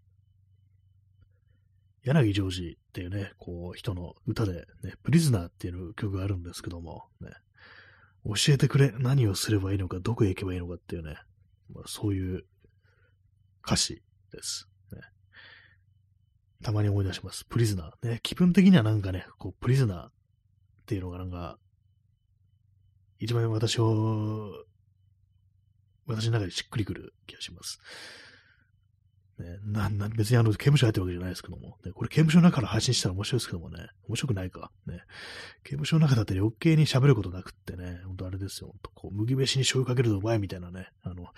[2.03, 7.31] 柳ジョージっていうね、こう、人の歌で、ね、プリズナーっていう曲があるんですけども、ね、
[8.25, 11.17] 教えてくれ、何をすればいいのか、どこへ行けばいいのかっていうね、
[11.73, 12.45] まあ、そういう
[13.65, 14.70] 歌詞です。
[16.63, 17.45] たまに思い出します。
[17.47, 18.09] プリズナー。
[18.09, 20.13] ね、気分的にはなんかね、こう、プリズナーっ
[20.87, 21.59] ていうのがなんか、
[23.19, 24.53] 一番私を、
[26.07, 27.81] 私の中でしっくりくる気がします。
[29.41, 34.71] ね、な、な、別にあの、刑務所入ってるわけじゃないですけども、ね、これ刑務所の中から配信したら面白いですけどもね、面白くないか。
[34.87, 35.01] ね、
[35.65, 41.29] 刑務所の中だって余計に喋ることなくってね、ほんとあれですよ、こう、麦飯に醤油かけるとうまいみたいなね、あの、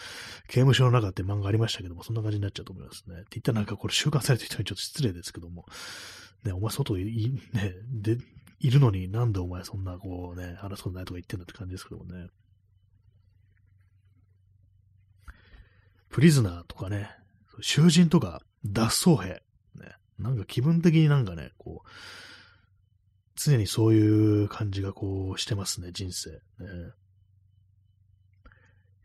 [0.48, 3.14] 刑務所の中って漫画ありましたけども、そんな感じになっちゃうと思いますね。
[3.14, 5.64] って言ったらなんかこれ収監されてる人にちょっと失礼ですけども、
[6.44, 8.18] ね、お前外い、ね、で、
[8.58, 12.28] いるのになんでお前そんなこうね、話すことないとか言ってんだって感じですけどもね。
[16.10, 17.10] プリズナーとかね、
[17.60, 19.42] 囚人とか脱走兵、ね、
[20.18, 21.88] なんか気分的になんかね、こう、
[23.34, 26.30] 常にそういう感じがこうしてますね、人生。
[26.30, 26.38] ね、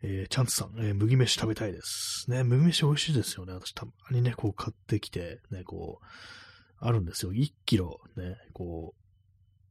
[0.02, 2.30] えー、チャンツさん、えー、麦飯食べたいです。
[2.30, 3.52] ね、麦飯美味しいですよね。
[3.52, 6.06] 私たまにね、こう買ってきて、ね、こう、
[6.78, 7.32] あるんですよ。
[7.32, 9.07] 1キロ、ね、こう、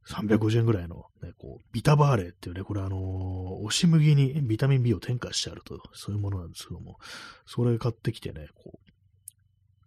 [0.08, 6.98] 350円ぐらいの、ね、こう、ビタバーレっていうね、これあのー、押し麦にビタミン B を添加してあると、そういうものなんですけども、
[7.46, 8.88] それ買ってきてね、こう、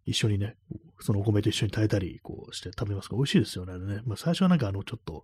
[0.05, 0.55] 一緒にね、
[0.99, 4.01] そのお米と一緒に炊いたり、こうして食べますが、美味しいですよね、ね。
[4.05, 5.23] まあ最初はなんかあの、ちょっと、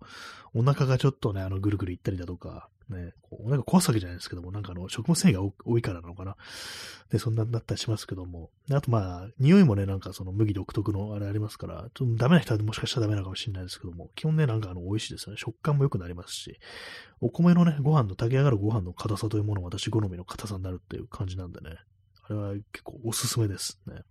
[0.54, 6.36] お腹がちょっとね、あの、ぐるぐるいったりだとか、ね、こうお腹壊すわけじゃないですけども、なんかあの、食物繊維が多いからなのかな。
[7.10, 8.50] で、そんなになったりしますけども。
[8.70, 15.38] あとまあ、匂いもね、なんかその麦独特のあれありますから、ちょっとダメな人はもしかしたらダメなのかもしれないですけども、基本ね、なんかあの、美味しいですよね。
[15.38, 16.58] 食感も良くなりますし、
[17.20, 21.76] お米のね、ご飯の炊き上がるご飯の硬さというものも私好みの硬さになるっていう感じなんでね。
[22.24, 24.02] あれは結構おすすめですね。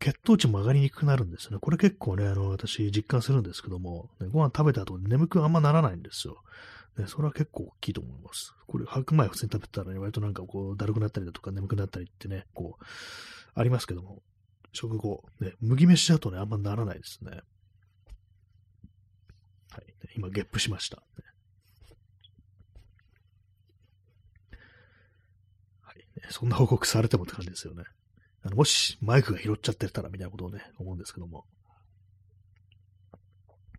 [0.00, 1.58] 血糖値も上がりにくくなるんですよね。
[1.60, 6.42] これ結構ね、あの、私実感するんですけども、ね、ご飯食べた後眠くあんまならないんですよ。
[6.96, 8.54] ね、それは結構大きいと思います。
[8.66, 12.84] これ、白米普通に食べたらね、割となんかこう、だるくなったりだとか眠くなったりってね、こう、
[13.54, 14.22] ありますけども、
[14.72, 17.30] 食後、ね、麦飯だとね、あんまならないですね。
[19.70, 19.84] はい。
[20.16, 21.02] 今、ゲップしました。
[25.82, 26.28] はい、ね。
[26.30, 27.84] そんな報告されてもって感じですよね。
[28.42, 31.44] あのもしマイクが拾っちゃってたらみたいなことをね、思うんですけども。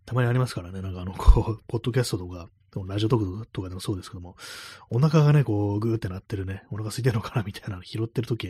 [0.04, 2.48] たまにありますからね、なんかあの、こう、ポッドキャストとか、
[2.86, 4.36] ラジオトークとかでもそうですけども、
[4.88, 8.48] お腹がね、こう、ぐーってなってるね、お腹空いてるのかなみたいなの拾ってるとき、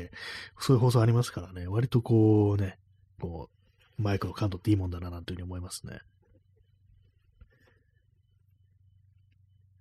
[0.61, 2.79] そういう放送ありますからね、割とこうね、
[3.20, 3.51] こ
[3.99, 5.99] う、マイクの感度っていいもんだな、なんていうふうに思いますね。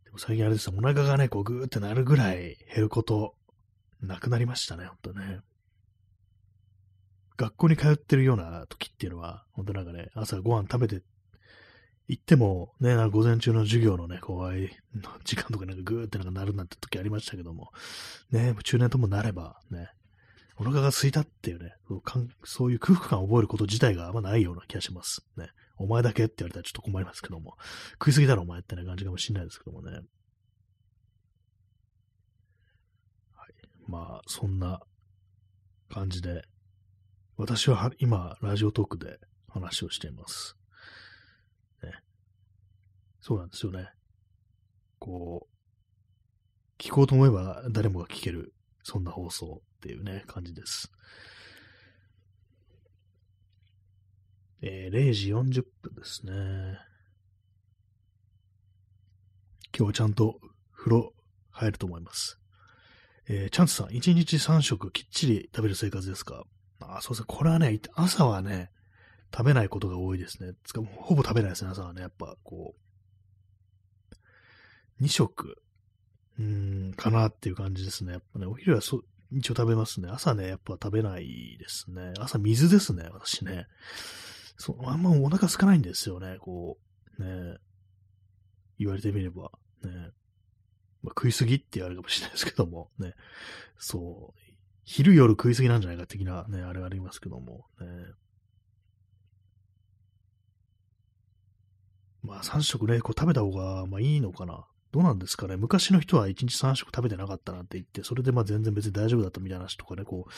[0.06, 3.36] でも最近あれですよ、お腹がね、こう、ぐーってなるぐらい減ること、
[4.02, 5.42] なくなりましたね、ほんとね。
[7.38, 11.04] 学校に通ってるような時っていうのは、本当なんかね、朝ご飯食べて
[12.12, 14.70] 行っても、ね、午前中の授業のね、怖い
[15.24, 17.72] 時間とかなんかぐーってなんかなるなんて時ありましたけども、
[18.32, 19.88] ね、中年ともなれば、ね、
[20.58, 21.74] お腹が空いたっていうね、
[22.44, 25.26] そういう空腹感を覚えること自体があんまないような気がします。
[25.38, 25.48] ね。
[25.78, 27.56] お前だけって言われたらちょっと困りますけども、
[27.94, 29.92] 食いすぎだろお前ってね感じかもしれないですけどもね。
[29.94, 30.04] はい。
[33.88, 34.82] まあ、そんな
[35.90, 36.44] 感じで、
[37.38, 40.58] 私は今、ラジオトークで話をしています。
[43.22, 43.90] そうなんですよね。
[45.00, 48.54] こう、聞こうと思えば誰もが聞ける、
[48.84, 50.92] そんな放送っていうね、感じです。
[54.64, 56.34] えー、0時40分ですね。
[59.76, 60.40] 今日はちゃんと
[60.76, 61.14] 風呂
[61.52, 62.40] 入ると思います。
[63.28, 66.44] えー、チャンツさん、1日3食きっちり食べる生活ですか？
[66.80, 67.26] あ、そうですね。
[67.28, 68.72] これはね、朝はね、
[69.34, 70.54] 食べないことが多いですね。
[70.64, 72.02] つかもほぼ食べないですね、朝はね。
[72.02, 72.82] やっぱ、こう、
[75.02, 75.62] 2食、
[76.40, 78.14] うん、かなっていう感じですね。
[78.14, 80.10] やっぱね、お昼はそ一応食べますね。
[80.10, 82.14] 朝ね、やっぱ食べないですね。
[82.20, 83.68] 朝水ですね、私ね。
[84.58, 86.78] そう、あんまお腹空かないんですよね、こ
[87.18, 87.58] う、ね。
[88.78, 89.52] 言われてみれば、
[89.84, 90.12] ね。
[91.02, 93.16] まあ、食いすぎって言われるかもしれないですけども、ね。
[93.78, 94.40] そう、
[94.84, 97.88] 昼夜食いすぎなんじゃないか的なね、あれがありますけども、ね。
[102.22, 104.68] まあ3食ね、こう食べた方がまあいいのかな。
[104.92, 105.56] どうなんですかね。
[105.56, 110.32] 昔の人は1日3食食べてなかったなんて言って、それでまあ全然別に大丈夫だったみたいな話とかね、こう、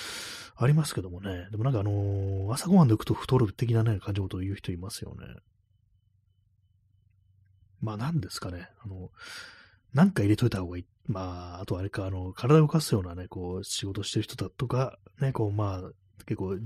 [0.56, 1.48] ありますけどもね。
[1.52, 5.26] でもなんかあのー、朝ごはんで行くと太る的なね、感じのことを言う人いますよね。
[7.82, 8.70] まあ何ですかね。
[8.84, 9.10] あの、
[9.94, 10.86] なんか入れといた方がいい。
[11.06, 15.92] まあ、あとあれか、あの、体を動かすようなね、こう、仕事してる人だとか、ね、こう、まあ、
[16.26, 16.58] 結構、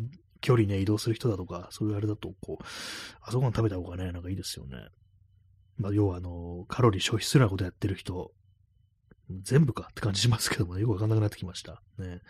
[0.42, 2.64] 距離ね、移動する人だとか、そういうあれだと、こう、
[3.22, 4.78] あそこに食べた方がね、なんかいいですよね。
[5.78, 8.32] まあ、要はあの、カロリー消費するようなことやってる人、
[9.41, 11.82] 全部かって感じしますけどもね、よくわかんなくなってきました。
[11.97, 12.21] ね。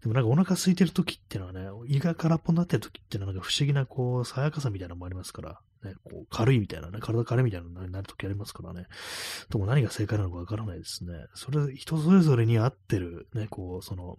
[0.00, 8.86] でもなんかお腹空いてる時っていうのはね、胃が空っぽになってる時ってのはなんか不思議なこう、さやかさみたいなのもありますから、ね、こう軽いみたいなね、体軽いみたいなのになる時ありますからね。
[9.50, 11.12] とも何が正解なのかわからないですね。
[11.34, 14.18] それ、人それぞれに合ってる、ね、こう、その、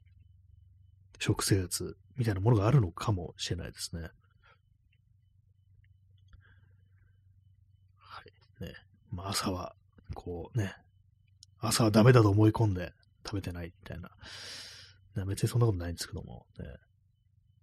[1.20, 4.10] 食生活みたいなものがあるのかもしれないですね。
[9.12, 9.76] まあ、朝は、
[10.14, 10.76] こうね、
[11.60, 12.94] 朝はダメだと思い込んで
[13.26, 14.10] 食べてないみたいな。
[15.26, 16.66] 別にそんなことないんですけども、ね、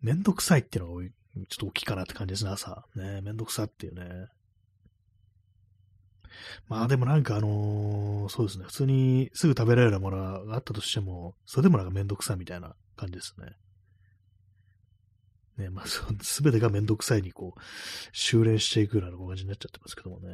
[0.01, 2.84] めんどくさいっていうのがちょっと大きいかなって感じですね、朝。
[2.94, 4.26] ね、めんどくさっていうね。
[6.68, 13.57] まあでもなんかあのー、そうですね、普通にすぐ食べられるものがあったとしても、それでもなんかめんどくさいみたいな感じですね。
[15.57, 15.86] ね、まあ、
[16.22, 17.61] すべてがめんどくさいにこう、
[18.12, 20.28] 修練していくような感じになっちゃってますけどもね。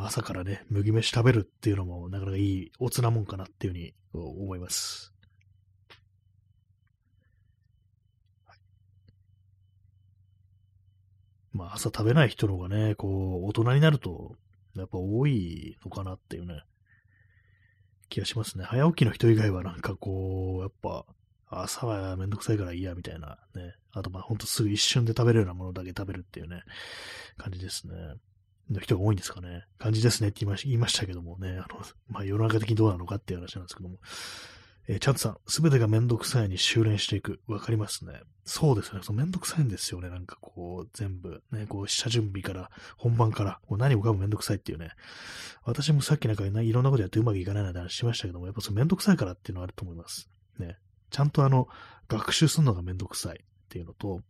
[0.00, 5.12] まあ、朝からね、麦飯食べるっていうのもなかなかいいおつなもんかなっていうふうに思います。
[11.52, 14.36] まあ、朝食べない人の方がね、こう、大人になると、
[14.74, 16.62] やっぱ多いのかなっていうね、
[18.08, 18.64] 気がしますね。
[18.64, 21.04] 早起きの人以外はなんかこう、やっぱ、
[21.50, 23.74] 朝はめんどくさいからいいや、みたいなね。
[23.92, 26.62] あとまあほんとすぐ一瞬で食べるようなものだけ食べるっていうね、
[27.36, 27.94] 感じですね。
[28.70, 29.64] の人が多いんですかね。
[29.78, 33.98] 感じですねって言いましたけどもね、あの、まあ、世の中的にどうなのかっていう話なんですけども。
[34.88, 37.40] えー、チャンツさん、すべてがめんどくさいに修練していく。
[37.46, 38.22] わかりますね。
[38.44, 39.00] そうですね。
[39.02, 40.08] そのめんどくさいんですよね。
[40.08, 41.42] なんかこう、全部。
[41.52, 44.90] ね、こう、下準備から、本番から、こう何もかもめんどくさいっていうね。
[45.62, 50.28] 私もさっきなんかいろんなことやってうまくいかないなんて話しましたけども、やっぱそのめんどくさいからっていうのはあると思います。
[50.58, 50.76] ね。
[51.10, 51.68] ちゃんとあの、
[52.08, 54.22] 学習するのがめんどくさいっていうのと、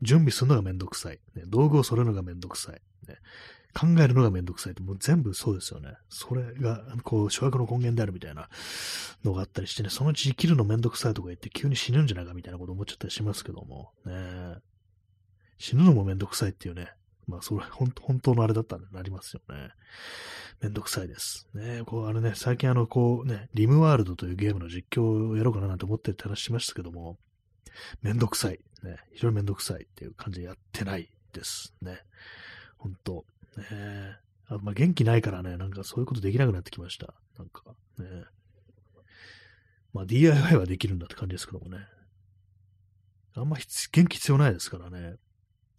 [0.00, 1.18] 準備するのがめんどくさい。
[1.34, 2.80] ね、道具を揃えるのがめんどくさい。
[3.08, 3.18] ね、
[3.74, 5.96] 考えるのがめんどくさいって、もう全部そうですよね。
[6.08, 8.48] それが、こう、諸悪の根源であるみたいな
[9.24, 14.56] のがあったりしてね、そのうち生きるのめんどくさいとか言って急に死ぬんじゃないかみたいなこと思っちゃったりしますけども、ね
[15.58, 16.92] 死ぬのもめんどくさいっていうね、
[17.26, 19.70] まあ、それ、本当のあれだったんでなりますよね。
[20.60, 21.48] めんどくさいです。
[21.54, 27.18] ねこう、あれね、最近あの、こうね、リムワールドというゲームの実況をやろうかななんて思ってって話しましたけども、
[28.02, 28.60] めんどくさい。
[28.82, 32.00] ね、非常にめんどくさいっていう感じでやってないですね。
[32.76, 33.24] 本当
[33.60, 37.14] ねあまあ、元気ないからね、なんかそういうことできなくなってきました。
[37.38, 37.62] なんか
[37.98, 38.24] ね。
[39.92, 41.78] まあ DIY はできるんだって感じですけどもね。
[43.34, 45.14] あんま元気必要ないですからね。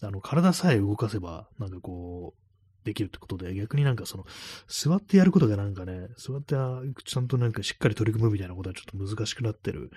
[0.02, 4.26] あの、体さえ動かせば、なんかこう、できるってことで、逆になんかその、
[4.68, 6.56] 座ってやることがなんかね、座って
[7.04, 9.90] ちゃんとなんかしっかり取り組むみたいなことはちょっと難しくなってる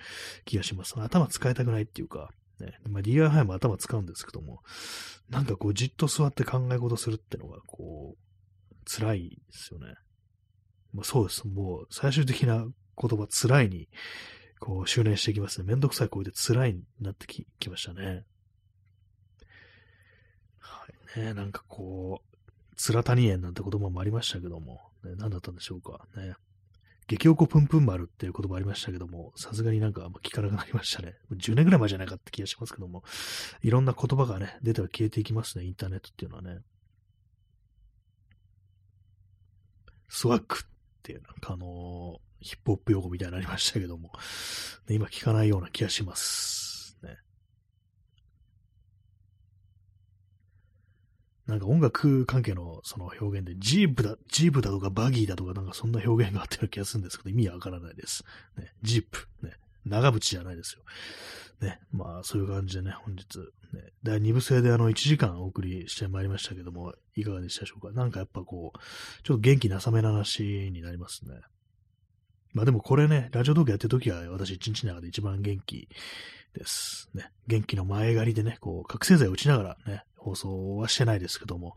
[0.45, 0.99] 気がします。
[0.99, 4.61] 頭使いたくないっていうか、ね、まあ、DIY も頭使うんですけども、
[5.29, 9.95] なんかこうじっと座って考え事するってのが、こう、辛いですよね。
[10.93, 11.47] まあ、そうです。
[11.47, 13.87] もう最終的な言葉、辛いに、
[14.59, 15.67] こう、修練していきますね。
[15.67, 18.25] めんどくさい声で辛いになってききましたね。
[20.57, 21.33] はいね。
[21.33, 26.07] なんかこう、つら谷園なんて言葉もありましたけども、ね、何だったんでしょうか。
[26.15, 26.33] ね。
[27.09, 31.15] 激おこぷんぷん丸っていう言葉ありましたけども、さすがになんかあんま聞かなくなりましたね。
[31.31, 33.03] 10年ぐらい前じゃないかって気がしますけども、
[33.63, 36.59] いろんな言葉がね、出ては消えていきますね、インターネットっていうのはね。
[40.07, 40.67] スワックっ
[41.01, 44.11] ていうなんかあのー、ヒップホップ用語みたいになりましたけども、
[44.87, 46.68] 今聞かないような気がします。
[51.49, 58.23] なんか音楽関係のその表現で、ジープだ、ジープだとかバギーだとかなんかそんな表現があったような気がするんですけど、意味はわからないです。
[58.55, 60.83] ね、ジープ、ね、長渕じゃないですよ。
[61.59, 63.39] ね、まあそういう感じでね、本日、
[63.73, 67.91] ね、第2部制であの1時間お送りしてまいりましたけども、いかがでしたでしょうか？
[67.93, 68.79] なんかやっぱこう、
[69.23, 71.35] ちょっと元気なさめな話になりますね。
[72.53, 75.89] まあでもこれね、ラジオ動画やってる時は私一日の中で一番元気
[76.53, 77.09] です。
[77.13, 77.31] ね。
[77.47, 81.75] 元気の前借りでね、こう、覚醒剤を打ちながらね、放送はしてないですけども、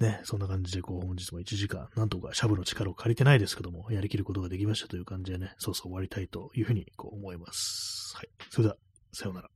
[0.00, 8.16] ね、そんな感じで、こう、本日も1時間、なんとかシャブの力を借りてないですけども、やりきることができましたという感じでね、そうそう終わりたいというふうにこう思います。
[8.16, 8.28] はい。
[8.48, 8.76] それでは、
[9.12, 9.50] さようなら。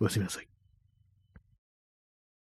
[0.00, 0.53] おやすみなさい。